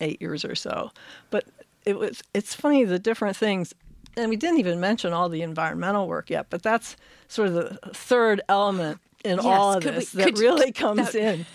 [0.00, 0.90] eight years or so.
[1.30, 1.44] But
[1.84, 3.74] it was it's funny the different things
[4.16, 6.96] and we didn't even mention all the environmental work yet, but that's
[7.28, 11.12] sort of the third element in yes, all of this we, that really you, comes
[11.12, 11.14] that...
[11.14, 11.46] in.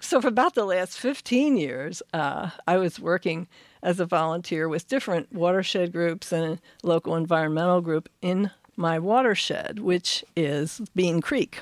[0.00, 3.46] so for about the last 15 years, uh, I was working
[3.82, 9.78] as a volunteer with different watershed groups and a local environmental group in my watershed,
[9.80, 11.60] which is Bean Creek.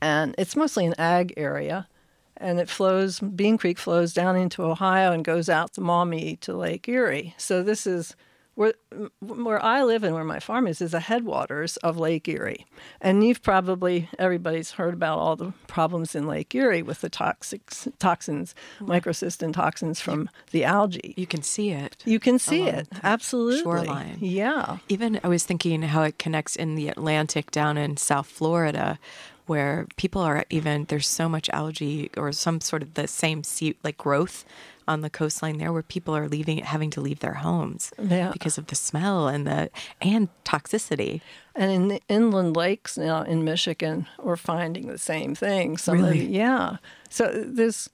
[0.00, 1.88] And it's mostly an ag area.
[2.36, 6.54] And it flows, Bean Creek flows down into Ohio and goes out to Maumee to
[6.54, 7.34] Lake Erie.
[7.38, 8.14] So this is
[8.56, 8.72] where
[9.20, 12.66] where I live and where my farm is is the headwaters of Lake Erie,
[13.02, 17.70] and you've probably everybody's heard about all the problems in Lake Erie with the toxic
[17.98, 18.88] toxins, mm.
[18.88, 21.14] microcystin toxins from the algae.
[21.18, 22.02] You can see it.
[22.06, 23.62] You can see it absolutely.
[23.62, 24.16] Shoreline.
[24.20, 24.78] Yeah.
[24.88, 28.98] Even I was thinking how it connects in the Atlantic down in South Florida,
[29.44, 33.76] where people are even there's so much algae or some sort of the same sea
[33.84, 34.46] like growth
[34.88, 38.30] on the coastline there where people are leaving, having to leave their homes Yeah.
[38.32, 39.70] because of the smell and the
[40.00, 41.20] and toxicity.
[41.54, 45.76] And in the inland lakes now in Michigan, we're finding the same thing.
[45.76, 46.26] Some Really?
[46.26, 46.76] yeah.
[47.10, 47.88] So this,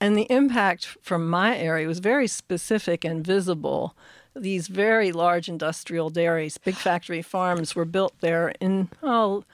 [0.00, 3.94] and the impact from my area was very specific and visible.
[4.34, 9.44] These very large industrial dairies, big factory farms, were built there in oh,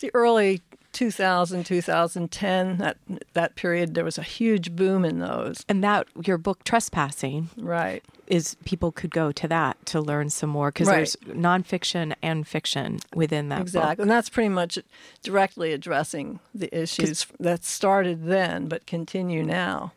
[0.00, 0.60] the early
[0.94, 2.78] 2000, 2010.
[2.78, 2.96] That
[3.34, 5.64] that period, there was a huge boom in those.
[5.68, 8.02] And that your book Trespassing Right.
[8.26, 10.96] is people could go to that to learn some more because Right.
[10.96, 13.96] there's nonfiction and fiction within that Exactly.
[13.96, 13.98] book.
[14.02, 14.78] And that's pretty much
[15.22, 19.92] directly addressing the issues that started then but continue now.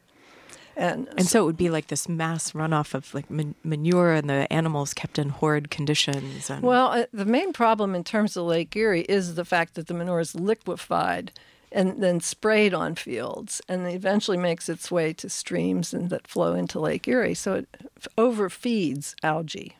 [0.77, 4.29] And, And so it would be like this mass runoff of like man- manure and
[4.29, 6.49] the animals kept in horrid conditions.
[6.51, 9.87] And well, uh, the main problem in terms of Lake Erie is the fact that
[9.87, 11.31] the manure is liquefied
[11.71, 16.53] and then sprayed on fields and eventually makes its way to streams and that flow
[16.53, 17.33] into Lake Erie.
[17.33, 19.76] So it f- overfeeds algae.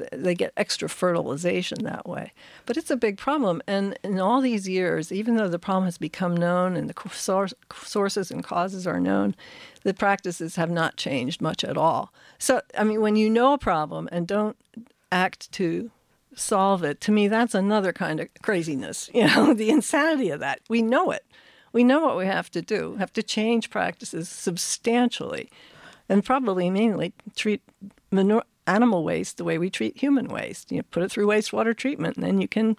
[0.00, 2.32] Th- They get extra fertilization that way.
[2.66, 3.62] But it's a big problem.
[3.66, 7.54] And in all these years, even though the problem has become known and the source,
[7.84, 9.34] sources and causes are known,
[9.84, 12.12] the practices have not changed much at all.
[12.38, 14.56] So, I mean, when you know a problem and don't
[15.12, 15.90] act to
[16.34, 19.10] solve it, to me, that's another kind of craziness.
[19.14, 20.60] You know, the insanity of that.
[20.68, 21.24] We know it.
[21.72, 22.90] We know what we have to do.
[22.92, 25.50] We have to change practices substantially
[26.08, 27.62] and probably mainly treat
[28.10, 28.42] manure,
[28.76, 30.70] animal waste the way we treat human waste.
[30.70, 32.76] You know, put it through wastewater treatment, and then you can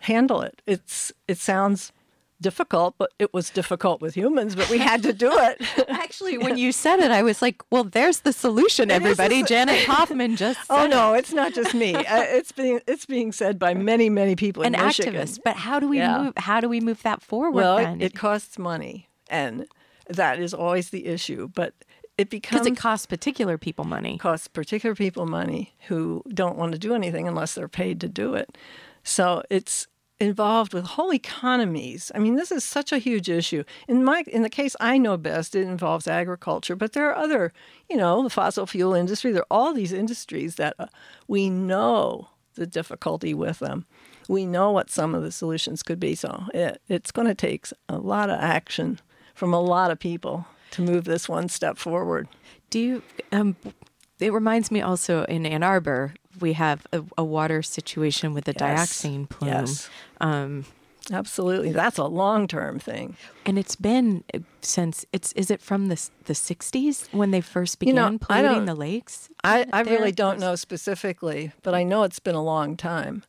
[0.00, 0.62] handle it.
[0.66, 1.92] It's it sounds
[2.38, 5.56] difficult, but it was difficult with humans, but we had to do it.
[5.88, 9.42] Actually, when you said it, I was like, well, there's the solution, everybody.
[9.42, 11.94] Janet Kaufman just oh no, it's not just me.
[11.94, 12.02] Uh,
[12.38, 15.14] it's being it's being said by many many people in an Michigan.
[15.14, 15.38] activist.
[15.44, 16.18] But how do we Yeah.
[16.24, 16.32] move?
[16.36, 17.52] How do we move that forward?
[17.52, 18.00] Well, then?
[18.00, 19.66] it, it costs money, and
[20.08, 21.48] that is always the issue.
[21.48, 21.72] But
[22.18, 24.18] it becomes because it costs particular people money.
[24.18, 28.34] costs particular people money who don't want to do anything unless they're paid to do
[28.34, 28.56] it.
[29.04, 29.86] So it's
[30.18, 32.10] involved with whole economies.
[32.14, 33.64] I mean, this is such a huge issue.
[33.86, 37.52] In my in the case I know best, it involves agriculture, but there are other,
[37.88, 39.32] you know, the fossil fuel industry.
[39.32, 40.86] There are all these industries that uh,
[41.28, 43.84] we know the difficulty with them.
[44.26, 46.14] We know what some of the solutions could be.
[46.14, 49.00] So it, it's going to take a lot of action
[49.34, 52.28] from a lot of people to move this one step forward.
[52.70, 53.02] Do you?
[53.32, 53.56] Um,
[54.20, 58.54] it reminds me also in Ann Arbor we have a, a water situation with the
[58.58, 58.92] Yes.
[59.02, 59.90] dioxin plume, Yes.
[60.20, 60.64] um,
[61.12, 61.70] Absolutely.
[61.72, 63.16] That's a long term thing.
[63.46, 65.32] and it's been uh, since it's.
[65.32, 69.28] Is it from the the '60s when they first You began know, polluting the lakes?
[69.44, 73.22] I, I really don't know specifically, but I know it's been a long time.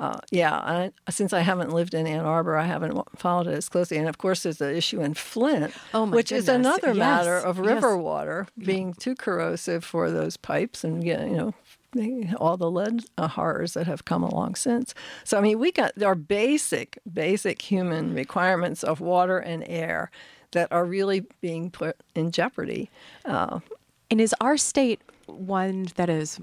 [0.00, 3.68] Uh, yeah, I, since I haven't lived in Ann Arbor, I haven't followed it as
[3.68, 3.98] closely.
[3.98, 6.66] And of course, there's the issue in Flint, Oh, which is goodness.
[6.78, 7.66] another matter Yes, of yes.
[7.66, 11.54] river water being too corrosive for those pipes and, you know,
[12.38, 14.94] all the lead uh, horrors that have come along since.
[15.24, 20.10] So, I mean, we got our basic, basic human requirements of water and air
[20.52, 22.90] that are really being put in jeopardy.
[23.26, 23.60] Uh,
[24.10, 26.40] And is our state one that is?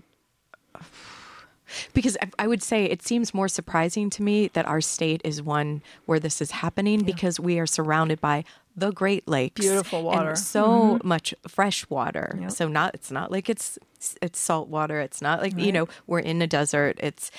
[1.94, 5.82] Because I- would say it seems more surprising to me that our state is one
[6.06, 8.44] where this is happening because we are surrounded by
[8.76, 10.30] the Great Lakes, Beautiful water.
[10.30, 12.38] and so much fresh water.
[12.40, 12.52] Yep.
[12.52, 13.80] So not it's not like it's
[14.22, 15.00] it's salt water.
[15.02, 16.98] It's not like you know we're in a desert.
[17.00, 17.32] It's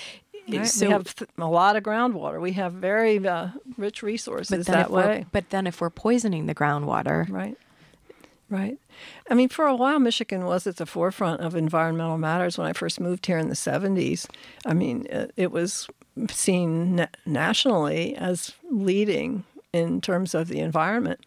[0.50, 0.66] Right?
[0.66, 0.86] so.
[0.86, 2.40] we have th- a lot of groundwater.
[2.40, 5.26] We have very uh, rich resources but that way.
[5.30, 7.56] but then if we're poisoning the groundwater, Right.
[8.50, 8.78] Right.
[9.30, 12.72] I mean, for a while, Michigan was at the forefront of environmental matters when I
[12.72, 14.26] first moved here in the 70s.
[14.64, 15.86] I mean, it, it was
[16.30, 21.20] seen na- nationally as leading in terms of the environment.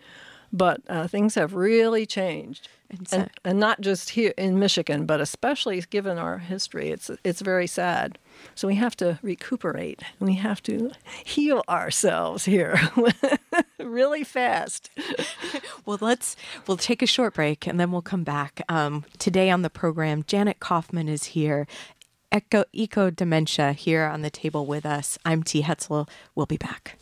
[0.52, 2.68] But uh, things have really changed.
[2.90, 7.12] And so- And, and not just here in Michigan, but especially given our history, it's
[7.24, 8.18] it's very sad.
[8.56, 10.02] So we have to recuperate.
[10.20, 10.92] We have to
[11.26, 12.80] heal ourselves here,
[13.80, 14.90] really fast.
[15.84, 16.36] Well, let's
[16.68, 18.62] we'll take a short break and then we'll come back.
[18.70, 21.66] Um, today on the program, Janet Kaufman is here.
[22.32, 25.18] Eco, Eco Dementia here on the table with us.
[25.26, 25.64] I'm T.
[25.64, 26.08] Hetzel.
[26.36, 26.98] We'll be back.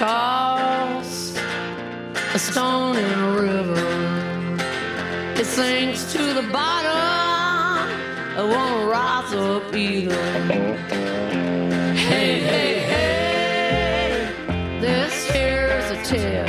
[0.00, 1.36] Know, if you toss
[2.34, 4.60] a stone in a river,
[5.40, 7.90] it sinks to the bottom.
[8.36, 10.76] It won't rise up either.
[11.94, 14.32] Hey, hey, hey,
[14.80, 16.45] this here's a test.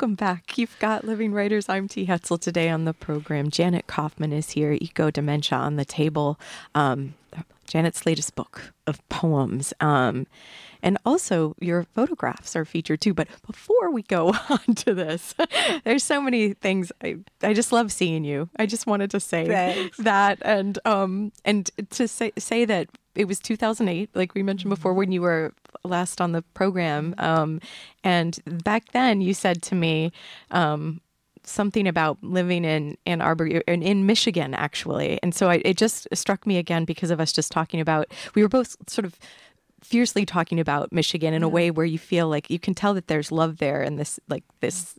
[0.00, 0.56] Welcome back.
[0.56, 1.68] You've got Living Writers.
[1.68, 2.06] I'm T.
[2.06, 3.50] Hetzel today on the program.
[3.50, 6.40] Janet Kaufman is here, Eco Dementia on the table.
[6.74, 7.12] Um,
[7.66, 9.74] Janet's latest book of poems.
[9.78, 10.26] Um,
[10.82, 13.14] and also, your photographs are featured too.
[13.14, 15.34] But before we go on to this,
[15.84, 16.92] there's so many things.
[17.02, 18.48] I, I just love seeing you.
[18.56, 19.96] I just wanted to say Thanks.
[19.98, 24.94] that, and um, and to say say that it was 2008, like we mentioned before,
[24.94, 25.52] when you were
[25.84, 27.14] last on the program.
[27.18, 27.60] Um,
[28.04, 30.12] and back then, you said to me,
[30.50, 31.00] um,
[31.42, 35.18] something about living in Ann Arbor in, in Michigan, actually.
[35.22, 38.42] And so I, it just struck me again because of us just talking about, we
[38.42, 39.18] were both sort of
[39.82, 43.06] fiercely talking about Michigan in a way where you feel like you can tell that
[43.08, 44.94] there's love there and this, like, this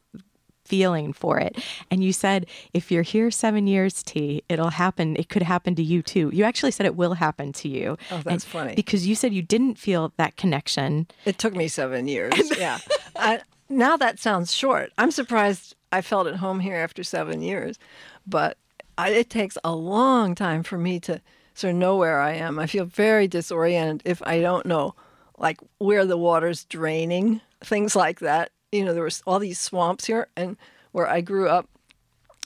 [0.66, 1.58] feeling for it.
[1.90, 5.18] And you said, if you're here seven years, T, it'll happen.
[5.18, 6.30] It could happen to you too.
[6.34, 7.98] You actually said it will happen to you.
[8.10, 8.76] Oh, that's And- funny.
[8.76, 11.08] Because you said you didn't feel that connection.
[11.26, 12.34] It took me seven years.
[12.58, 12.80] yeah.
[13.18, 14.92] I, now that sounds short.
[14.98, 17.78] I'm surprised I felt at home here after seven years,
[18.26, 18.58] but
[18.98, 21.22] I, it takes a long time for me to
[21.54, 22.60] sort of know where I am.
[22.60, 24.96] I feel very disoriented if I don't know,
[25.38, 28.52] like where the water's draining, things like that.
[28.72, 30.58] You know, there was all these swamps here, and
[30.92, 31.68] where I grew up,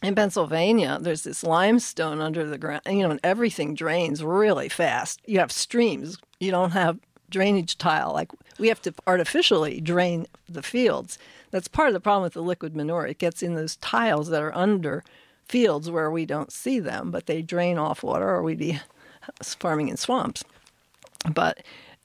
[0.04, 5.22] in Pennsylvania, there's this limestone under the ground, you know, and everything drains really fast.
[5.26, 6.18] You have streams.
[6.40, 8.14] You don't have drainage tile.
[8.14, 11.18] Like we have to artificially drain the fields.
[11.52, 13.08] That's part of the problem with the liquid manure.
[13.08, 15.04] It gets in those tiles that are under
[15.48, 18.80] fields where we don't see them, but they drain off water, or we'd be
[19.42, 20.44] farming in swamps.
[21.34, 21.64] But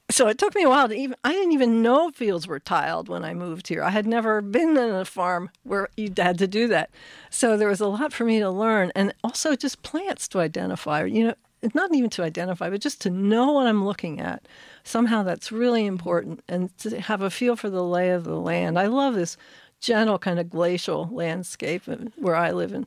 [0.09, 3.07] so it took me a while to even I didn't even know fields were tiled
[3.07, 3.83] when I moved here.
[3.83, 6.89] I had never been in a farm where you had to do that.
[7.29, 11.05] So there was a lot for me to learn and also just plants to identify,
[11.05, 11.35] you know,
[11.73, 14.47] not even to identify, but just to know what I'm looking at.
[14.83, 18.79] Somehow that's really important and to have a feel for the lay of the land.
[18.79, 19.37] I love this
[19.79, 21.83] gentle kind of glacial landscape
[22.15, 22.85] where I live in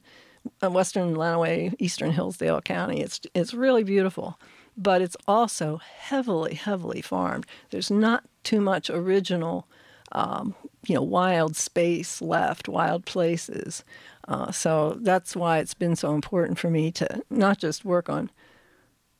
[0.62, 3.00] western Lenawee, eastern Hillsdale County.
[3.00, 4.38] It's it's really beautiful,
[4.76, 7.46] but it's also heavily, heavily farmed.
[7.70, 9.66] There's not too much original,
[10.12, 10.54] um,
[10.86, 13.84] you know, wild space left, wild places.
[14.28, 18.30] Uh, so that's why it's been so important for me to not just work on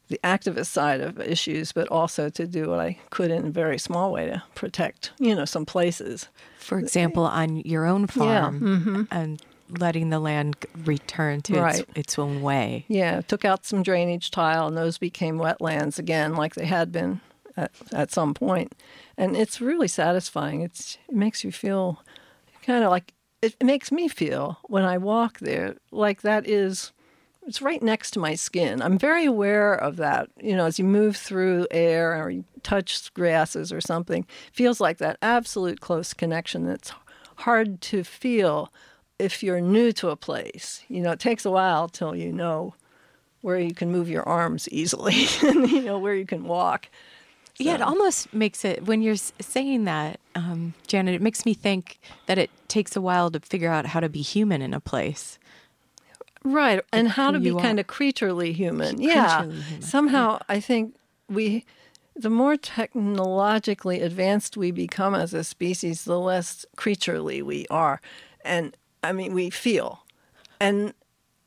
[0.08, 3.78] the activist side of issues, but also to do what I could in a very
[3.78, 6.28] small way to protect, you know, some places.
[6.58, 9.42] For example, on your own farm and
[9.78, 12.84] letting the land return to its, its own way.
[12.88, 17.20] Yeah, took out some drainage tile, and those became wetlands again, like they had been
[17.56, 18.74] at, at some point.
[19.16, 20.62] And it's really satisfying.
[20.62, 22.02] It's it makes you feel
[22.62, 23.12] kind of like
[23.42, 26.92] it, it makes me feel when I walk there like that is
[27.46, 28.80] it's right next to my skin.
[28.80, 30.30] I'm very aware of that.
[30.40, 34.98] You know, as you move through air or you touch grasses or something, feels like
[34.98, 36.92] that absolute close connection that's
[37.38, 38.72] hard to feel
[39.18, 40.82] if you're new to a place.
[40.88, 42.74] You know, it takes a while till you know
[43.40, 46.88] where you can move your arms easily and you know where you can walk.
[47.56, 52.00] Yeah, it almost makes it, when you're saying that, um, Janet, it makes me think
[52.26, 55.38] that it takes a while to figure out how to be human in a place.
[56.42, 59.00] Right, and how to be you kind of creaturely human.
[59.00, 59.42] yeah.
[59.42, 59.82] Human.
[59.82, 60.96] Somehow I think
[61.28, 61.64] we
[62.16, 68.00] the more technologically advanced we become as a species, the less creaturely we are.
[68.44, 70.04] And I mean, we feel.
[70.60, 70.94] And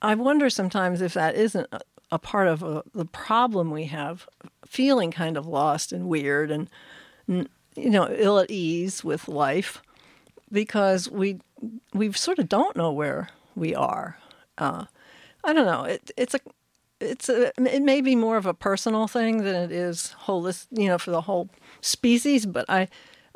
[0.01, 1.81] I wonder sometimes if that isn't a,
[2.11, 4.27] a part of uh the problem we have,
[4.65, 6.69] feeling kind of lost and weird and,
[7.27, 9.81] you know, ill at ease with life
[10.51, 11.39] because we
[11.93, 14.17] we sort of don't know where we are.
[14.57, 14.85] Uh,
[15.43, 15.83] I don't know.
[15.83, 16.39] It, it's a
[16.99, 20.87] it's a it may be more of a personal thing than it is holistic, you
[20.87, 21.49] know, for the whole
[21.81, 22.45] species.
[22.45, 22.87] But I,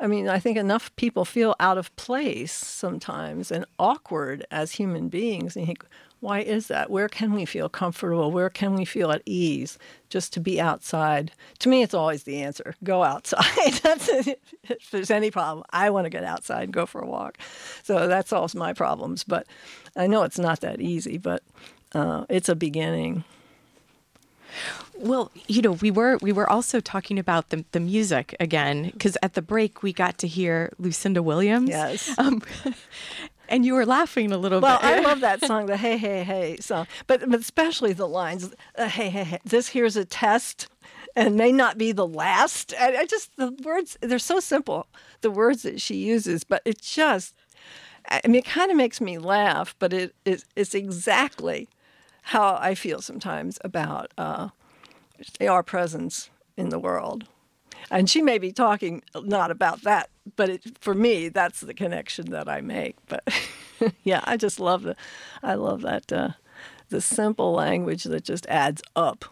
[0.02, 5.08] I mean, I think enough people feel out of place sometimes and awkward as human
[5.08, 5.54] beings.
[5.54, 5.84] And you think,
[6.18, 6.90] why is that?
[6.90, 8.32] Where can we feel comfortable?
[8.32, 9.78] Where can we feel at ease?
[10.08, 11.30] Just to be outside.
[11.60, 13.72] To me, it's always the answer: go outside.
[13.82, 15.64] that's if there's any problem.
[15.70, 17.38] I want to get outside and go for a walk.
[17.84, 19.22] So that solves my problems.
[19.22, 19.46] But
[19.96, 21.16] I know it's not that easy.
[21.16, 21.42] But
[21.92, 23.24] uh, it's a beginning.
[25.02, 29.18] Well, you know, we were we were also talking about the the music again because
[29.22, 31.70] at the break we got to hear Lucinda Williams.
[31.70, 32.14] Yes.
[32.18, 32.40] Um,
[33.48, 34.84] and you were laughing a little Well, bit.
[34.86, 38.86] I love that song, the "Hey Hey Hey" song, but but especially the lines, uh,
[38.88, 40.68] "Hey Hey Hey." This here's a test,
[41.16, 42.72] and may not be the last.
[42.78, 44.86] I, I just the words they're so simple,
[45.20, 47.34] the words that she uses, but it just,
[48.08, 51.68] I mean, it kind of makes me laugh, but it is it's exactly
[52.26, 54.50] how I feel sometimes about uh,
[55.40, 57.26] our presence in the world.
[57.90, 62.30] And she may be talking not about that, but it, for me, that's the connection
[62.30, 62.96] that I make.
[63.06, 63.24] But
[64.04, 64.96] yeah, I just love the,
[65.42, 66.30] I love that uh,
[66.88, 69.24] the simple language that just adds up.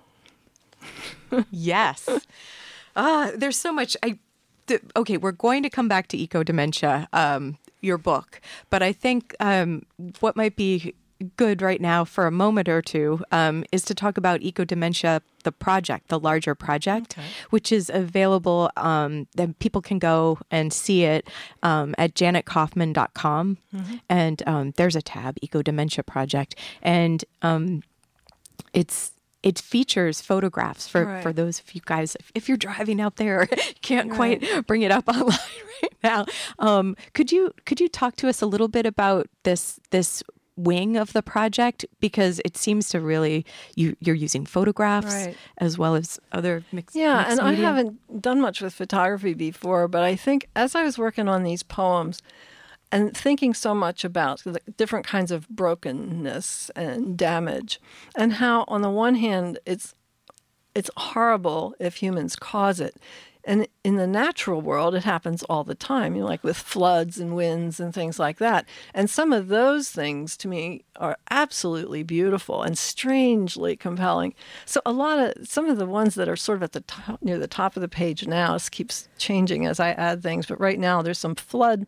[1.50, 2.08] yes.
[2.96, 3.96] Ah, there's so much.
[4.02, 4.18] I
[4.66, 5.16] th- okay.
[5.16, 9.86] We're going to come back to eco dementia, um, your book, but I think um,
[10.20, 10.94] what might be
[11.36, 15.22] good right now for a moment or two um, is to talk about eco dementia,
[15.44, 17.16] the project, the larger project,
[17.50, 18.70] which is available.
[18.76, 21.28] Um, that people can go and see it
[21.62, 23.58] um, at janetkaufman.com,
[24.08, 27.82] and um, there's a tab, eco dementia project, and um,
[28.72, 29.12] it's
[29.42, 31.22] it features photographs for Right.
[31.22, 33.46] for those of you guys if, if you're driving out there
[33.80, 35.38] can't quite bring it up online
[35.82, 36.26] right now.
[36.58, 40.22] Um, could you could you talk to us a little bit about this this
[40.62, 43.44] wing of the project because it seems to really
[43.76, 45.36] you you're using photographs Right.
[45.58, 49.88] as well as other mixed Yeah, mixed and I haven't done much with photography before,
[49.88, 52.20] but I think as I was working on these poems
[52.92, 57.80] and thinking so much about the different kinds of brokenness and damage,
[58.16, 59.94] and how on the one hand it's
[60.74, 62.94] it's horrible if humans cause it.
[63.44, 67.18] And in the natural world, it happens all the time, you know, like with floods
[67.18, 68.68] and winds and things like that.
[68.94, 74.34] And some of those things to me are absolutely beautiful and strangely compelling.
[74.66, 77.22] So a lot of some of the ones that are sort of at the top,
[77.22, 80.46] near the top of the page now, keeps changing as I add things.
[80.46, 81.86] But right now, there's some flood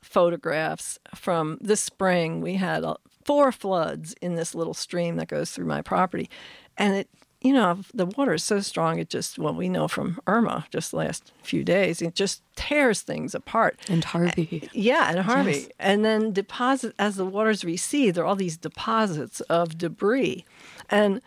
[0.00, 2.40] photographs from this spring.
[2.40, 6.30] We had uh, four floods in this little stream that goes through my property,
[6.76, 7.08] and it,
[7.40, 8.98] you know, the water is so strong.
[8.98, 13.34] It just, well, we know from Irma just last few days, it just tears things
[13.34, 13.78] apart.
[13.88, 15.52] and Harvey Yeah, and Harvey.
[15.52, 15.68] Yes.
[15.78, 20.44] And then deposit as the waters recede, there are all these deposits of debris.
[20.90, 21.20] And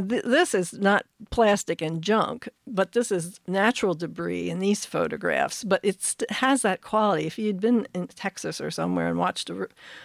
[0.00, 5.64] th- this is not plastic and junk, but this is natural debris in these photographs.
[5.64, 7.26] But it has that quality.
[7.26, 9.50] If you'd been in Texas or somewhere and watched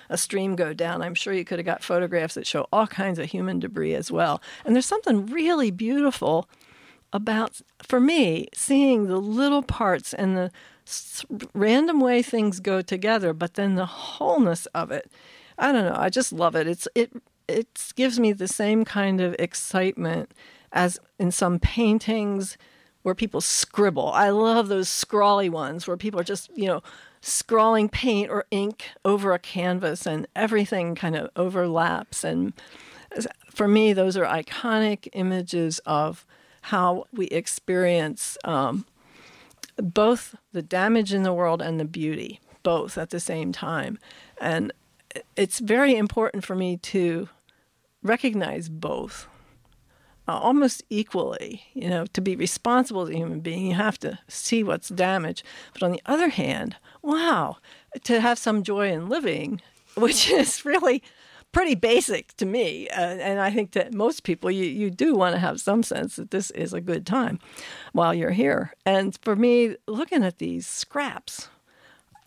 [0.10, 3.20] a stream go down, I'm sure you could have got photographs that show all kinds
[3.20, 4.42] of human debris as well.
[4.66, 6.50] And there's something really beautiful
[7.12, 10.52] about for me seeing the little parts and the
[11.54, 15.12] random way things go together but then the wholeness of it
[15.58, 17.12] i don't know i just love it it's it
[17.50, 20.32] it gives me the same kind of excitement
[20.72, 22.58] as in some paintings
[23.02, 26.82] where people scribble i love those scrawly ones where people are just you know
[27.22, 32.54] scrawling paint or ink over a canvas and everything kind of overlaps and
[33.50, 36.26] for me, those are iconic images of
[36.64, 38.86] how we experience um,
[39.78, 43.98] both the damage in the world and the beauty, both at the same time.
[44.40, 44.72] And
[45.36, 47.30] it's very important for me to
[48.04, 49.28] recognize both
[50.30, 51.64] uh, almost equally.
[51.74, 55.44] You know, to be responsible as a human being, you have to see what's damaged.
[55.74, 57.58] But on the other hand, wow,
[58.04, 59.62] to have some joy in living,
[59.96, 61.02] which is really
[61.52, 62.88] pretty basic to me.
[62.90, 66.16] Uh, and I think that most people, you, you do want to have some sense
[66.18, 67.40] that this is a good time
[67.94, 68.74] while you're here.
[68.86, 71.48] And for me, looking at these scraps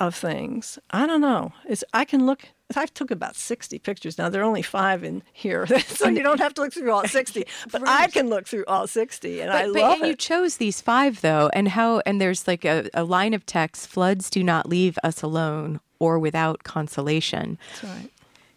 [0.00, 1.52] of things, I don't know.
[1.68, 2.48] It's I can look.
[2.76, 4.18] I took about sixty pictures.
[4.18, 7.06] Now there are only five in here, so you don't have to look through all
[7.06, 7.46] sixty.
[7.70, 10.80] But I can look through all sixty, and I but, love and you chose these
[10.80, 14.68] five though, and how and there's like a, a line of text: "Floods do not
[14.68, 18.10] leave us alone or without consolation." That's right.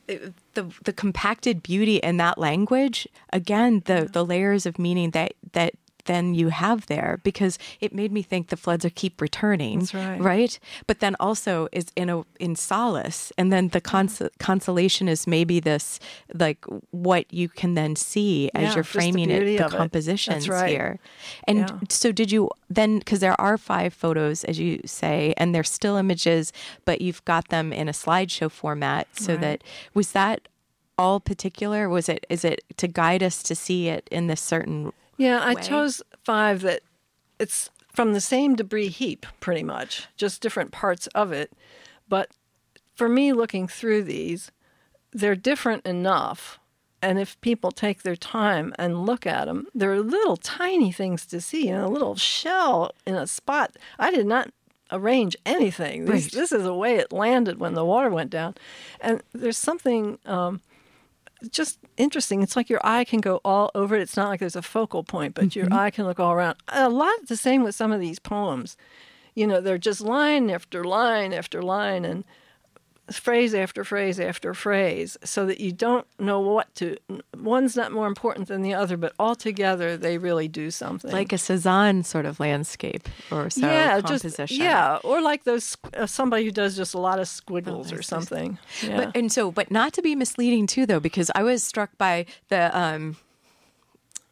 [0.08, 5.34] It- the the compacted beauty in that language again the the layers of meaning that
[5.54, 5.74] that
[6.06, 9.94] then you have there because it made me think the floods are keep returning That's
[9.94, 10.22] right.
[10.22, 15.28] right but then also is in a in solace and then the cons- consolation is
[15.28, 16.00] maybe this
[16.34, 19.74] like what you can then see as Yeah, you're just the framing it the of
[19.74, 19.78] it.
[19.78, 20.70] compositions right.
[20.70, 21.00] here
[21.48, 21.80] and Yeah.
[21.90, 25.98] so did you then because there are five photos as you say and they're still
[25.98, 26.54] images
[26.86, 29.42] but you've got them in a slideshow format so Right.
[29.42, 30.48] that was that
[30.98, 34.94] all particular was it is it to guide us to see it in this certain
[35.18, 35.62] Yeah, I way.
[35.62, 36.82] chose five that
[37.40, 41.54] it's from the same debris heap, pretty much, just different parts of it.
[42.10, 42.30] But
[42.96, 44.52] for me, looking through these,
[45.14, 46.60] they're different enough
[47.02, 51.26] And if people take their time and look at them, there are little tiny things
[51.28, 51.68] to see.
[51.68, 53.76] You know, a little shell in a spot.
[54.00, 54.50] I did not
[54.92, 56.06] arrange anything.
[56.06, 56.32] This, Right.
[56.32, 58.56] this is the way it landed when the water went down.
[59.00, 60.62] And there's something um,
[61.50, 62.42] just interesting.
[62.42, 64.02] It's like your eye can go all over it.
[64.02, 65.74] It's not like there's a focal point, but your mm-hmm.
[65.74, 66.58] eye can look all around.
[66.70, 68.78] A lot the same with some of these poems.
[69.34, 72.24] You know, they're just line after line after line and
[73.12, 76.98] phrase after phrase after phrase so that you don't know what to
[77.38, 81.38] one's not more important than the other but altogether they really do something Like a
[81.38, 84.48] Cezanne sort of landscape or so yeah composition.
[84.48, 87.96] just yeah or like those uh, somebody who does just a lot of squiggles I
[87.98, 88.98] or something yeah.
[88.98, 92.26] But and so, but not to be misleading too, though, because I was struck by
[92.50, 93.18] the um,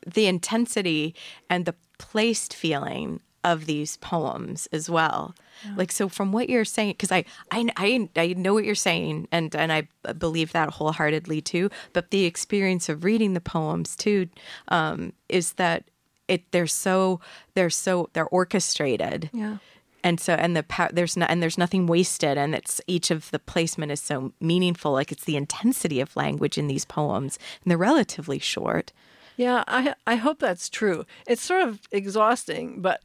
[0.06, 1.16] the intensity
[1.50, 5.36] and the placed feeling of these poems as well.
[5.76, 9.28] Like so, from what you're saying, because I, I I I know what you're saying,
[9.32, 9.88] and and I
[10.18, 11.70] believe that wholeheartedly too.
[11.93, 14.30] But the experience of reading the poems too
[14.68, 15.86] um, is that
[16.28, 17.20] it they're so
[17.53, 19.57] they're so they're orchestrated yeah
[20.05, 23.30] and so and the pow- there's no, and there's nothing wasted and it's each of
[23.32, 27.70] the placement is so meaningful like it's the intensity of language in these poems and
[27.70, 28.93] they're relatively short
[29.36, 31.05] Yeah, I I hope that's true.
[31.28, 33.01] It's sort of exhausting, but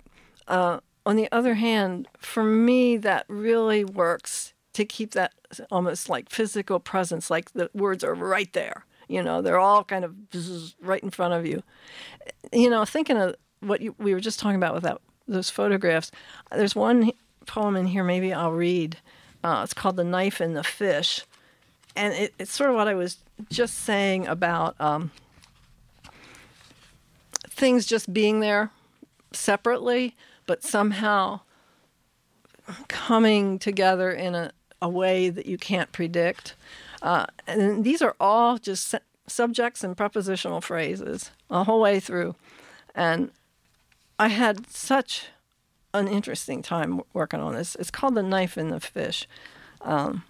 [0.46, 5.32] uh, on the other hand, for me, that really works to keep that
[5.70, 8.84] almost like physical presence, like the words are right there.
[9.08, 10.14] You know, they're all kind of
[10.82, 11.62] right in front of you.
[12.52, 16.10] You know, thinking of what you, we were just talking about with that, those photographs,
[16.52, 17.12] there's one
[17.46, 18.98] poem in here, maybe I'll read.
[19.42, 21.24] Uh, it's called The Knife and the Fish.
[21.96, 23.16] And it, it's sort of what I was
[23.50, 24.78] just saying about.
[24.78, 25.10] Um,
[27.48, 28.70] things just being there
[29.32, 30.14] separately,
[30.48, 31.40] but somehow
[32.88, 36.56] coming together in a, a way that you can't predict.
[37.02, 42.34] Uh, and these are all just su- subjects and prepositional phrases the whole way through.
[42.94, 43.30] And
[44.18, 45.26] I had such
[45.92, 47.76] an interesting time working on this.
[47.76, 49.28] It's called the knife in the fish.
[49.82, 50.24] Um,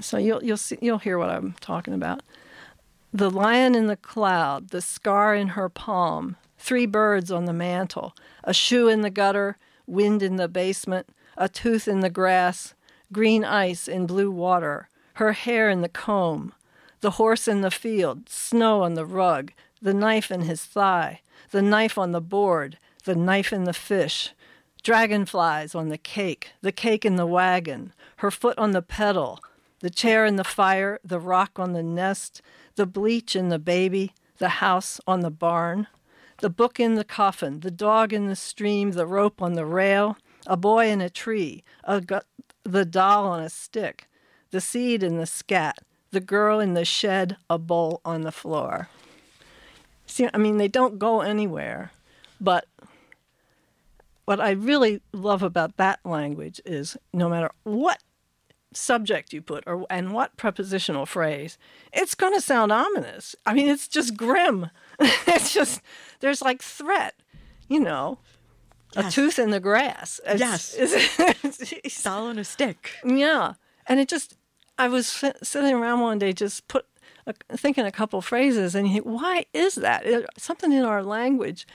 [0.00, 2.22] so you'll you'll see you'll hear what I'm talking about.
[3.12, 6.36] The lion in the cloud, the scar in her palm,
[6.66, 8.12] three birds on the mantel
[8.42, 9.56] a shoe in the gutter,
[9.86, 12.74] wind in the basement, a tooth in the grass,
[13.12, 16.52] green ice in blue water, her hair in the comb,
[17.02, 21.20] the horse in the field, snow on the rug, the knife in his thigh,
[21.52, 24.32] the knife on the board, the knife in the fish,
[24.82, 29.38] dragonflies on the cake, the cake in the wagon, her foot on the pedal,
[29.80, 32.42] the chair in the fire, the rock on the nest,
[32.74, 35.86] the bleach in the baby, the house on the barn,
[36.38, 40.16] the book in the coffin, the dog in the stream, the rope on the rail,
[40.46, 42.20] a boy in a tree, a gu-
[42.62, 44.08] the doll on a stick,
[44.50, 45.78] the seed in the scat,
[46.10, 48.88] the girl in the shed, a bowl on the floor.
[50.06, 51.90] See, I mean, they don't go anywhere,
[52.40, 52.66] but
[54.24, 58.02] what I really love about that language is no matter what
[58.72, 61.58] subject you put or and what prepositional phrase,
[61.92, 63.34] it's going to sound ominous.
[63.46, 64.70] I mean, it's just grim.
[65.26, 65.80] it's just
[66.20, 67.14] there's like threat,
[67.68, 68.18] you know,
[68.96, 70.20] a tooth in the grass.
[70.26, 70.38] It's-
[71.18, 73.54] it's- Saw on a stick yeah,
[73.86, 74.36] and it just
[74.78, 76.86] I was si- sitting around one day just put
[77.26, 80.06] a, thinking a couple phrases, and you think, why is that?
[80.06, 81.66] It, something in our language.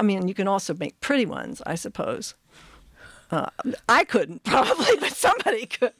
[0.00, 2.34] I mean, you can also make pretty ones, I suppose.
[3.30, 3.46] Uh,
[3.88, 5.92] I couldn't probably, but somebody could.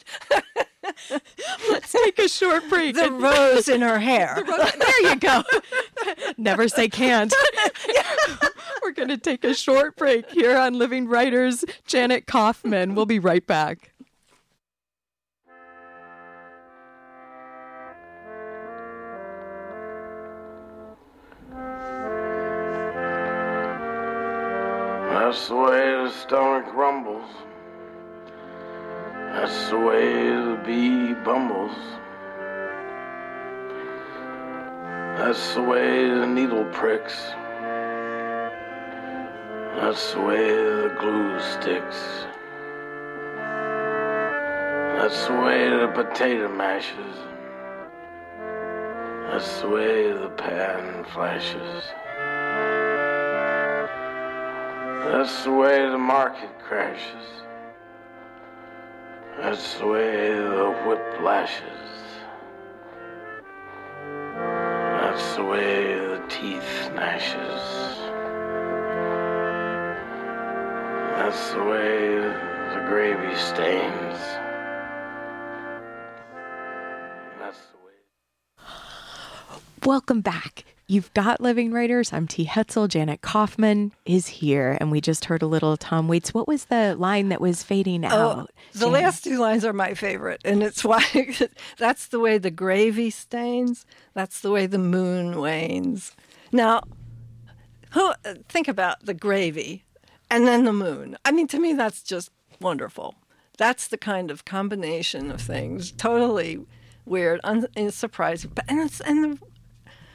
[1.70, 4.42] let's take a short break The rose in her hair.
[4.78, 5.42] there you go.
[6.36, 7.32] Never say can't.
[8.82, 12.94] We're going to take a short break here on living writers janet kaufman.
[12.94, 13.90] We'll be right back.
[25.34, 27.28] That's the way the stomach rumbles.
[29.34, 31.76] That's the way the bee bumbles.
[35.18, 37.20] That's the way the needle pricks.
[39.76, 42.26] That's the way the glue sticks.
[44.96, 47.16] That's the way the potato mashes.
[49.30, 51.82] That's the way the pan flashes.
[55.10, 57.43] That's the way the market crashes.
[59.40, 61.64] That's the way the whip lashes.
[65.00, 67.62] That's the way the teeth gnashes.
[71.18, 74.18] That's the way the gravy stains.
[77.38, 78.66] That's the way.
[79.84, 80.64] Welcome back.
[80.86, 82.12] You've got Living Writers.
[82.12, 82.44] I'm T.
[82.44, 82.88] Hetzel.
[82.88, 86.34] Janet Kaufman is here, and we just heard a little Tom Waits.
[86.34, 88.50] What was the line that was fading Oh, out?
[88.74, 88.92] the Janet?
[88.92, 91.02] last two lines are my favorite, and it's why
[91.78, 93.86] that's the way the gravy stains.
[94.12, 96.12] That's the way the moon wanes.
[96.52, 96.82] Now,
[97.92, 98.12] who
[98.50, 99.84] think about the gravy
[100.30, 101.16] and then the moon?
[101.24, 102.30] I mean, to me, that's just
[102.60, 103.14] wonderful.
[103.56, 105.92] That's the kind of combination of things.
[105.92, 106.66] Totally
[107.06, 109.38] weird, un- and surprising, but and it's and the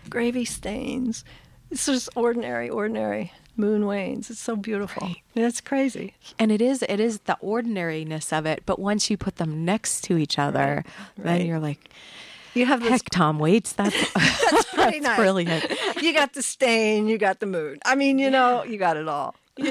[0.10, 1.24] gravy stains.
[1.72, 4.30] It's just ordinary, ordinary moon wanes.
[4.30, 5.12] It's so beautiful.
[5.36, 6.16] It's crazy.
[6.40, 8.64] and it is it is the ordinariness of it.
[8.66, 10.84] But once you put them next to each other,
[11.18, 11.46] then right.
[11.46, 11.90] you're like,
[12.54, 13.74] You have this heck, Tom Waits.
[13.74, 15.18] That's that's, pretty nice.
[15.18, 15.66] brilliant.
[16.02, 17.80] you got the stain, you got the moon.
[17.86, 19.36] I mean, you know, you got it all.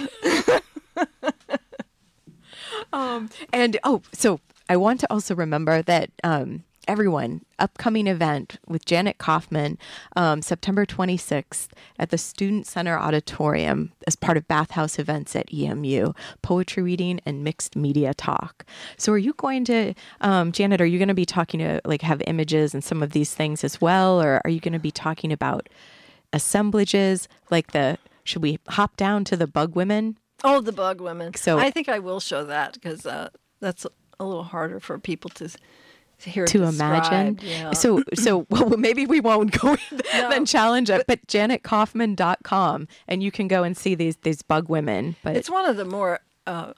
[2.93, 8.85] Um, and oh, so I want to also remember that um, everyone, upcoming event with
[8.87, 9.79] Janet Kaufman,
[10.17, 11.69] um, September 26th
[11.99, 17.45] at the Student Center Auditorium as part of Bathhouse events at EMU, poetry reading and
[17.45, 18.65] mixed media talk.
[18.97, 20.81] So, are you going to, um, Janet?
[20.81, 23.63] Are you going to be talking to like have images and some of these things
[23.63, 25.69] as well, or are you going to be talking about
[26.33, 27.99] assemblages like the?
[28.25, 30.19] Should we hop down to the Bug Women?
[30.45, 31.35] Oh, the bug women.
[31.35, 33.31] So- I think I will show that because uh,
[33.61, 33.85] that's
[34.21, 35.49] a little harder for people to,
[36.19, 37.39] to described, imagine.
[37.43, 37.73] Yeah.
[37.73, 43.31] So, so well, maybe we won't go in then challenge it, but janetkaufman.com and you
[43.31, 45.17] can go and see these these bug women.
[45.23, 46.73] But it's one of the more uh,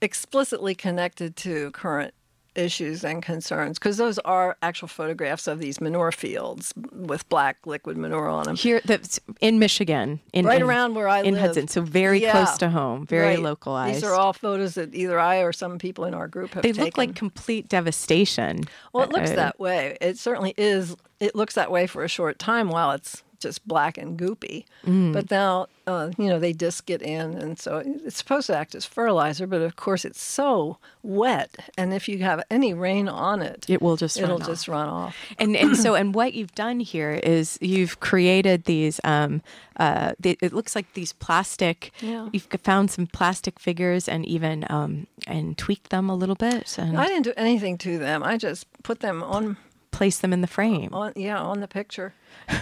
[0.00, 2.14] explicitly connected to current
[2.58, 7.96] issues and concerns because those are actual photographs of these manure fields with black liquid
[7.96, 8.56] manure on them.
[8.56, 11.42] here that's in Michigan, in Right in- around where I in live.
[11.42, 12.32] Hudson, so very Yeah.
[12.32, 13.40] close to home, very Right.
[13.42, 13.96] localized.
[13.96, 16.70] These are all photos that either I or some people in our group have they
[16.72, 16.84] taken.
[16.84, 18.64] look like complete devastation.
[18.92, 19.96] Well, it looks Uh, that way.
[20.00, 20.96] It certainly is.
[21.20, 24.64] It looks that way for a short time while it's just black and goopy.
[24.86, 25.12] Mm.
[25.12, 28.74] But now, uh, you know, they disc it in, and so it's supposed to act
[28.74, 29.46] as fertilizer.
[29.46, 33.80] But of course, it's so wet, and if you have any rain on it, It
[33.80, 34.48] will just it'll run off.
[34.48, 35.16] just run off.
[35.38, 39.40] and and so and what you've done here is you've created these um
[39.76, 42.28] uh the, it looks like these plastic Yeah.
[42.32, 46.98] you've found some plastic figures and even um and tweaked them a little bit and
[46.98, 48.22] I didn't do anything to them.
[48.22, 49.56] I just put them on,
[49.92, 52.12] place them in the frame on yeah, on the picture.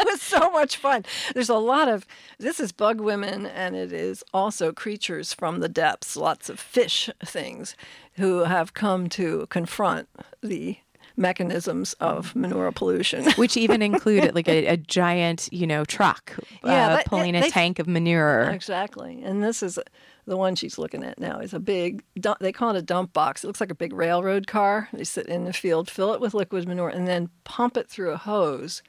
[0.06, 1.04] it was so much fun.
[1.34, 2.06] There's a lot of
[2.38, 7.08] this is bug women, and it is also creatures from the depths, lots of fish
[7.24, 7.76] things
[8.14, 10.08] who have come to confront
[10.42, 10.76] the
[11.16, 13.24] mechanisms of manure pollution.
[13.36, 16.34] which even include like a, a giant you know truck
[16.64, 19.78] Yeah, uh, that- pulling a they- tank of manure exactly, and this is
[20.26, 21.40] the one she's looking at now.
[21.40, 22.02] is a big.
[22.40, 23.42] They call it a dump box.
[23.42, 24.88] It looks like a big railroad car.
[24.92, 28.12] They sit in the field, fill it with liquid manure, and then pump it through
[28.12, 28.82] a hose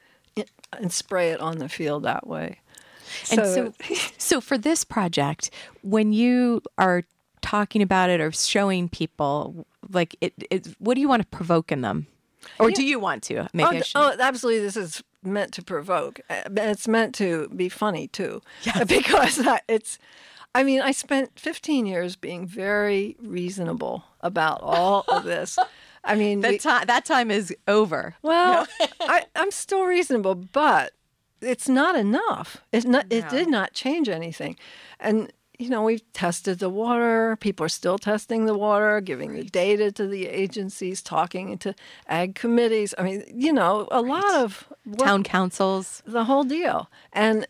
[0.72, 2.60] and spray it on the field that way.
[3.30, 3.72] And so,
[4.18, 5.50] so for this project,
[5.82, 7.04] when you are
[7.40, 11.72] talking about it or showing people, like it, it what do you want to provoke
[11.72, 12.06] in them,
[12.58, 13.48] or do you want to?
[13.52, 14.62] Maybe Oh, oh, absolutely.
[14.62, 16.20] This is meant to provoke.
[16.30, 18.42] Uh, It's meant to be funny too,
[18.86, 19.98] because uh, it's.
[20.54, 25.58] I mean, I spent 15 years being very reasonable about all of this.
[26.04, 28.14] I mean, that we- time that time is over.
[28.22, 28.66] well,
[29.00, 30.92] I, I'm still reasonable, but
[31.40, 32.62] it's not enough.
[32.72, 34.56] It not, it did not change anything,
[35.00, 37.36] and you know we've tested the water.
[37.40, 41.74] People are still testing the water, giving the data to the agencies, talking to
[42.08, 42.94] ag committees.
[42.98, 46.02] I mean, you know, a lot of work Town councils.
[46.06, 46.90] the whole deal.
[47.12, 47.46] And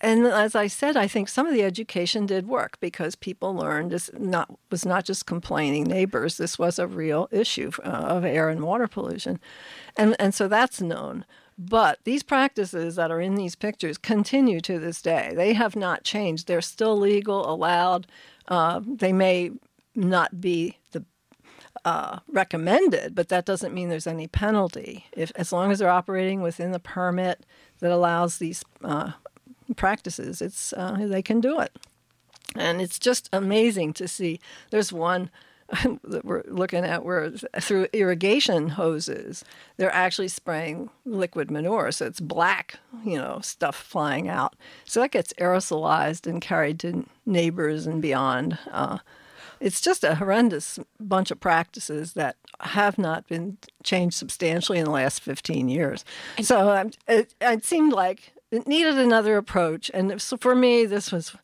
[0.00, 3.90] and as I said, I think some of the education did work because people learned
[3.90, 6.36] this not was not just complaining neighbors.
[6.36, 9.40] This was a real issue uh, of air and water pollution,
[9.96, 11.24] and and so that's known.
[11.58, 15.32] But these practices that are in these pictures continue to this day.
[15.34, 16.46] They have not changed.
[16.46, 18.06] They're still legal, allowed.
[18.46, 19.52] Uh, they may
[19.94, 21.04] not be the
[21.86, 25.06] uh, recommended, but that doesn't mean there's any penalty.
[25.12, 27.46] If as long as they're operating within the permit
[27.80, 29.12] that allows these uh,
[29.74, 31.72] practices, it's uh, they can do it.
[32.54, 34.40] And it's just amazing to see.
[34.70, 35.30] There's one
[36.04, 39.44] that we're looking at where through irrigation hoses,
[39.76, 41.90] they're actually spraying liquid manure.
[41.90, 44.54] So it's black, you know, stuff flying out.
[44.84, 48.58] So that gets aerosolized and carried to neighbors and beyond.
[48.70, 48.98] Uh,
[49.58, 54.90] it's just a horrendous bunch of practices that have not been changed substantially in the
[54.90, 56.04] last 15 years.
[56.42, 59.90] so um, it, it seemed like it needed another approach.
[59.92, 61.34] And so for me, this was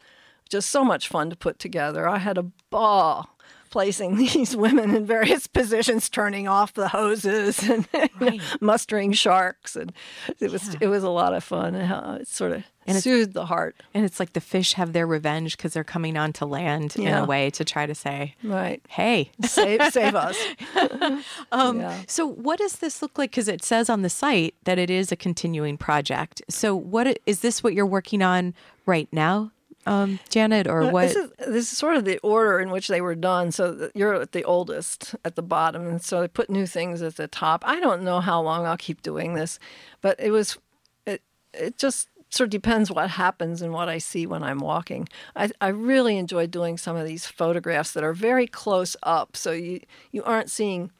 [0.48, 2.08] just so much fun to put together.
[2.08, 3.31] I had a ball
[3.72, 7.88] placing these women in various positions, turning off the hoses and
[8.20, 9.92] you know, mustering sharks, and
[10.38, 10.78] it was Yeah.
[10.82, 11.74] it was a lot of fun.
[11.74, 13.74] And how it sort of And soothed the heart.
[13.94, 17.24] And it's like the fish have their revenge because they're coming onto land in a
[17.24, 19.30] way to try to say, Right, hey.
[19.44, 20.36] save save us.
[21.52, 22.00] Um, Yeah.
[22.06, 23.30] So, what does this look like?
[23.30, 26.42] Because it says on the site that it is a continuing project.
[26.48, 27.62] So, what is this?
[27.62, 28.54] What you're working on
[28.86, 29.50] right now,
[29.86, 31.08] um, Janet, or Uh, what?
[31.08, 33.50] This is this is sort of the order in which they were done.
[33.52, 37.16] So you're at the oldest at the bottom, and so they put new things at
[37.16, 37.64] the top.
[37.66, 39.58] I don't know how long I'll keep doing this,
[40.00, 40.58] but it was
[41.06, 41.22] it
[41.52, 45.08] it just sort of depends what happens and what I see when I'm walking.
[45.36, 49.50] I I really enjoy doing some of these photographs that are very close up, so
[49.52, 49.80] you
[50.12, 50.90] you aren't seeing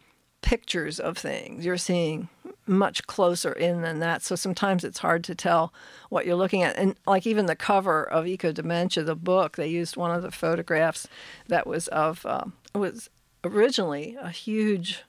[0.43, 1.65] pictures of things.
[1.65, 2.29] You're seeing
[2.67, 4.23] much closer in than that.
[4.23, 5.73] So sometimes it's hard to tell
[6.11, 6.77] what you're looking at.
[6.77, 10.31] And like even the cover of Eco Dementia, the book, they used one of the
[10.31, 11.09] photographs
[11.49, 13.09] that was of uh, was
[13.45, 15.03] originally a huge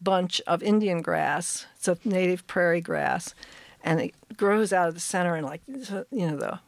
[0.00, 1.66] bunch of Indian grass.
[1.76, 3.34] It's a native prairie grass,
[3.82, 6.60] and it grows out of the center and like you know the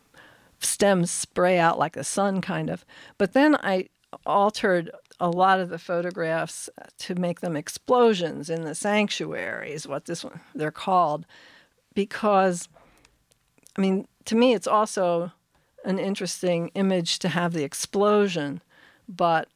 [0.60, 2.84] stems spray out like the sun kind of
[3.18, 3.86] but then i
[4.24, 10.04] altered a lot of the photographs to make them explosions in the sanctuary is what
[10.04, 11.26] this one they're called
[11.94, 12.68] because
[13.76, 15.32] i mean to me it's also
[15.84, 18.60] an interesting image to have the explosion
[19.08, 19.48] but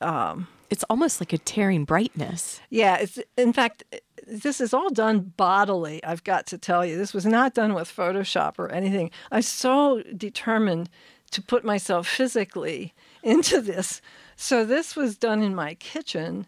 [0.00, 2.60] um, it's almost like a tearing brightness.
[2.70, 3.84] yeah, it's in fact
[4.26, 6.04] this is all done bodily.
[6.04, 9.10] I've got to tell you, this was not done with Photoshop or anything.
[9.30, 10.90] I'm so determined
[11.30, 12.92] to put myself physically
[13.28, 14.00] into this.
[14.36, 16.46] So this was done in my kitchen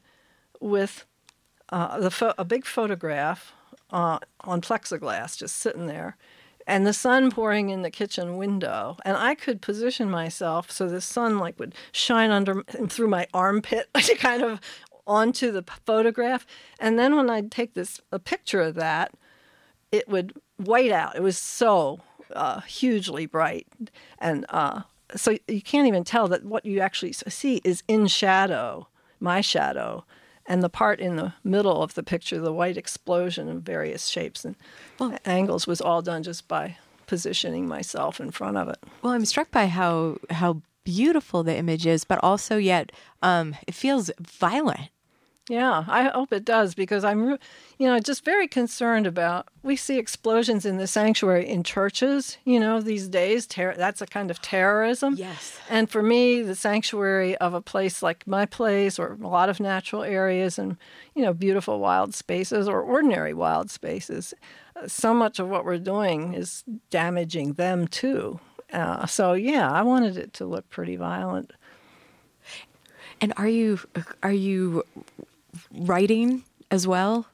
[0.60, 1.04] with
[1.68, 3.52] uh, pho- a big photograph
[3.90, 6.16] uh, on plexiglass just sitting there
[6.66, 8.96] and the sun pouring in the kitchen window.
[9.04, 13.88] And i could position myself so the sun like would shine under through my armpit
[14.18, 14.60] kind of
[15.06, 16.46] onto the photograph.
[16.78, 19.12] And then when i'd take this a picture of that
[19.92, 21.16] it would white out.
[21.16, 22.00] It was so
[22.34, 23.66] uh, hugely bright
[24.18, 24.82] and uh,
[25.16, 28.86] so you can't even tell that what you actually see is in shadow
[29.20, 30.04] my shadow
[30.46, 34.44] and the part in the middle of the picture, the white explosion of various shapes
[34.44, 34.56] and
[35.24, 38.78] angles, was all done just by positioning myself in front of it.
[39.02, 42.90] Well, I'm struck by how how beautiful the image is, but also yet
[43.22, 44.88] um, it feels violent.
[45.50, 47.30] Yeah, I hope it does because I'm,
[47.76, 49.48] you know, just very concerned about.
[49.64, 53.48] We see explosions in the sanctuary in churches, you know, these days.
[53.48, 55.16] Ter- that's a kind of terrorism.
[55.18, 55.58] Yes.
[55.68, 59.58] And for me, the sanctuary of a place like my place, or a lot of
[59.58, 60.76] natural areas, and
[61.16, 64.32] you know, beautiful wild spaces or ordinary wild spaces,
[64.76, 68.38] uh, so much of what we're doing is damaging them too.
[68.72, 71.52] Uh, so yeah, I wanted it to look pretty violent.
[73.20, 73.80] And are you
[74.22, 74.84] are you
[75.80, 77.26] writing as well?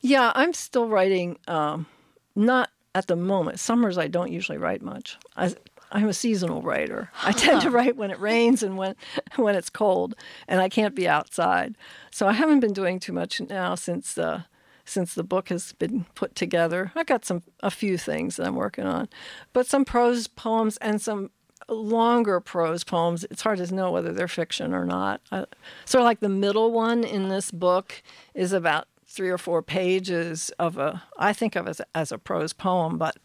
[0.00, 1.38] Yeah, I'm still writing.
[1.46, 1.86] Um,
[2.34, 3.60] not at the moment.
[3.60, 5.16] Summers, I don't usually write much.
[5.36, 5.54] I,
[5.90, 7.10] I'm a seasonal writer.
[7.22, 8.96] I tend to write when it rains and when
[9.36, 10.14] when it's cold,
[10.48, 11.76] and I can't be outside.
[12.10, 14.42] So I haven't been doing too much now since uh,
[14.84, 16.92] since the book has been put together.
[16.94, 19.08] I've got some a few things that I'm working on,
[19.52, 21.30] but some prose poems and some
[21.72, 23.24] longer prose poems.
[23.24, 25.20] It's hard to know whether they're fiction or not.
[25.30, 25.46] Uh,
[25.84, 28.02] sort of like the middle one in this book
[28.34, 32.18] is about three or four pages of a I think of it as, as a
[32.18, 33.16] prose poem, but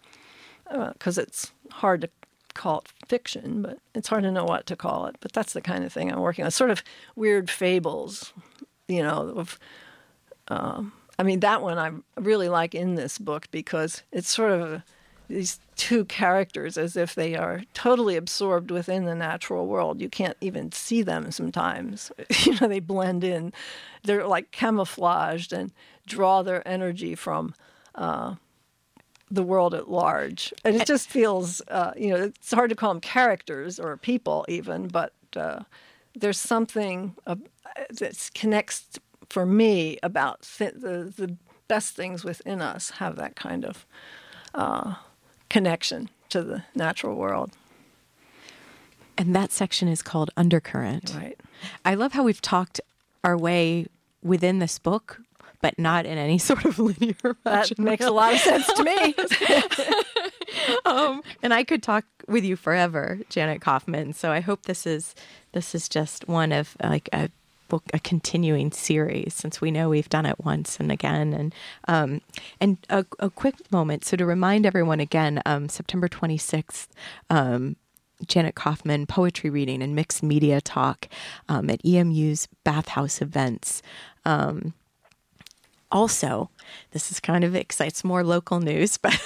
[0.94, 2.10] because it's hard to
[2.54, 5.16] call it fiction, but it's hard to know what to call it.
[5.22, 6.52] But that's the kind of thing I'm working on.
[6.52, 6.84] Sort of
[7.16, 8.34] weird fables,
[8.88, 9.34] you know.
[9.36, 9.60] Of,
[10.50, 14.82] um, I mean, that one I really like in this book because it's sort of
[15.28, 20.02] these two characters as if they are totally absorbed within the natural world.
[20.02, 22.12] You can't even see them sometimes.
[22.44, 23.54] you know, they blend in.
[24.04, 25.72] They're like camouflaged and
[26.06, 27.54] draw their energy from
[27.96, 28.36] uh,
[29.30, 30.54] the world at large.
[30.64, 34.46] And it just feels, uh, you know, it's hard to call them characters or people
[34.48, 35.64] even, but uh,
[36.16, 37.36] there's something uh,
[37.92, 39.00] that connects
[39.30, 41.36] for me about th- the, the
[41.68, 43.86] best things within us have that kind of
[44.56, 44.96] uh,
[45.50, 47.52] connection to the natural world.
[49.18, 51.14] And that section is called Undercurrent.
[51.16, 51.40] Right.
[51.84, 52.80] I love how we've talked
[53.24, 53.88] our way
[54.22, 55.22] within this book,
[55.62, 59.16] but not in any sort of linear That makes a lot of sense to me.
[60.86, 64.14] um, and I could talk with you forever, Janet Kaufman.
[64.14, 65.16] So I hope this is
[65.54, 67.30] this is just one of like a
[67.68, 71.34] book, a continuing series, since we know we've done it once and again.
[71.34, 71.56] And
[71.88, 72.22] um,
[72.60, 76.90] and a, a quick moment, so to remind everyone again, um, September twenty sixth.
[77.30, 77.76] Um,
[78.26, 81.08] Janet Kaufman poetry reading and mixed media talk
[81.50, 83.84] um, at EMU's Bathhouse events.
[85.92, 86.50] Also,
[86.92, 89.20] this is kind of excites more local news, but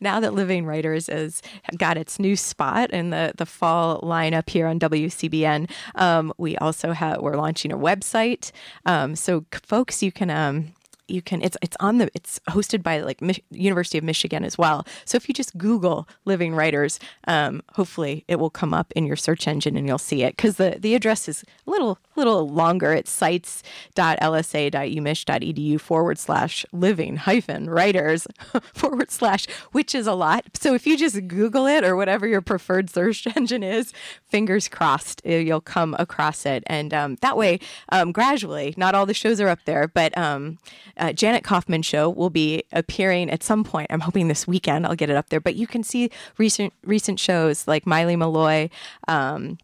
[0.00, 1.42] now that Living Writers has
[1.76, 6.92] got its new spot in the, the fall lineup here on WCBN, um, we also
[6.92, 8.52] have we're launching a website.
[8.84, 10.72] Um, so, folks, you can um,
[11.08, 13.20] you can it's it's on the it's hosted by like
[13.50, 14.86] University of Michigan as well.
[15.04, 19.16] So if you just Google Living Writers, um, hopefully it will come up in your
[19.16, 22.92] search engine and you'll see it because the the address is a little little longer.
[22.92, 28.26] It's sites.lsa.umich.edu forward slash living hyphen writers
[28.72, 30.44] forward slash, which is a lot.
[30.54, 33.92] So if you just Google it or whatever your preferred search engine is,
[34.24, 37.60] fingers crossed uh, you'll come across it, and um, that way
[37.90, 40.58] um, gradually, not all the shows are up there, but um,
[40.96, 43.88] uh, Janet Kaufman show will be appearing at some point.
[43.90, 45.40] I'm hoping this weekend I'll get it up there.
[45.40, 48.70] But you can see recent recent shows like Miley Malloy.
[49.08, 49.58] Um,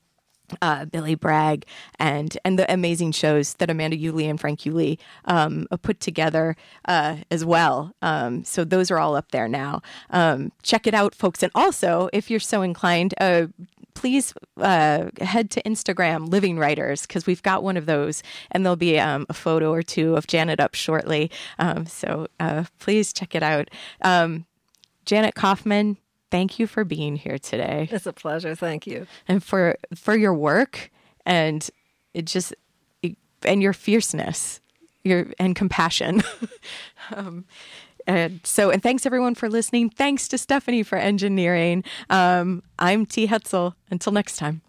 [0.61, 1.64] uh, Billy Bragg
[1.98, 7.16] and and the amazing shows that Amanda Uhle and Frank Uhle um, put together uh,
[7.30, 7.94] as well.
[8.03, 9.82] Um, so those are all up there now.
[10.11, 11.42] Um, check it out, folks.
[11.42, 13.46] And also, if you're so inclined, uh,
[13.94, 18.76] please uh, head to Instagram, Living Writers, because we've got one of those, and there'll
[18.76, 21.30] be um, a photo or two of Janet up shortly.
[21.59, 23.68] Um, so uh, please check it out.
[24.00, 24.46] Um,
[25.05, 25.98] Janet Kaufman,
[26.33, 27.89] thank you for being here today.
[27.93, 28.57] It's a pleasure.
[28.57, 29.07] Thank you.
[29.28, 30.91] And for for your work
[31.24, 31.68] and
[32.14, 32.55] it just
[33.45, 34.61] and your fierceness,
[35.05, 36.22] your and compassion.
[37.14, 37.45] um,
[38.07, 39.91] and so, and thanks everyone for listening.
[39.91, 41.85] Thanks to Stephanie for engineering.
[42.11, 43.28] Um, I'm T.
[43.28, 43.74] Hetzel.
[43.91, 44.62] Until next time.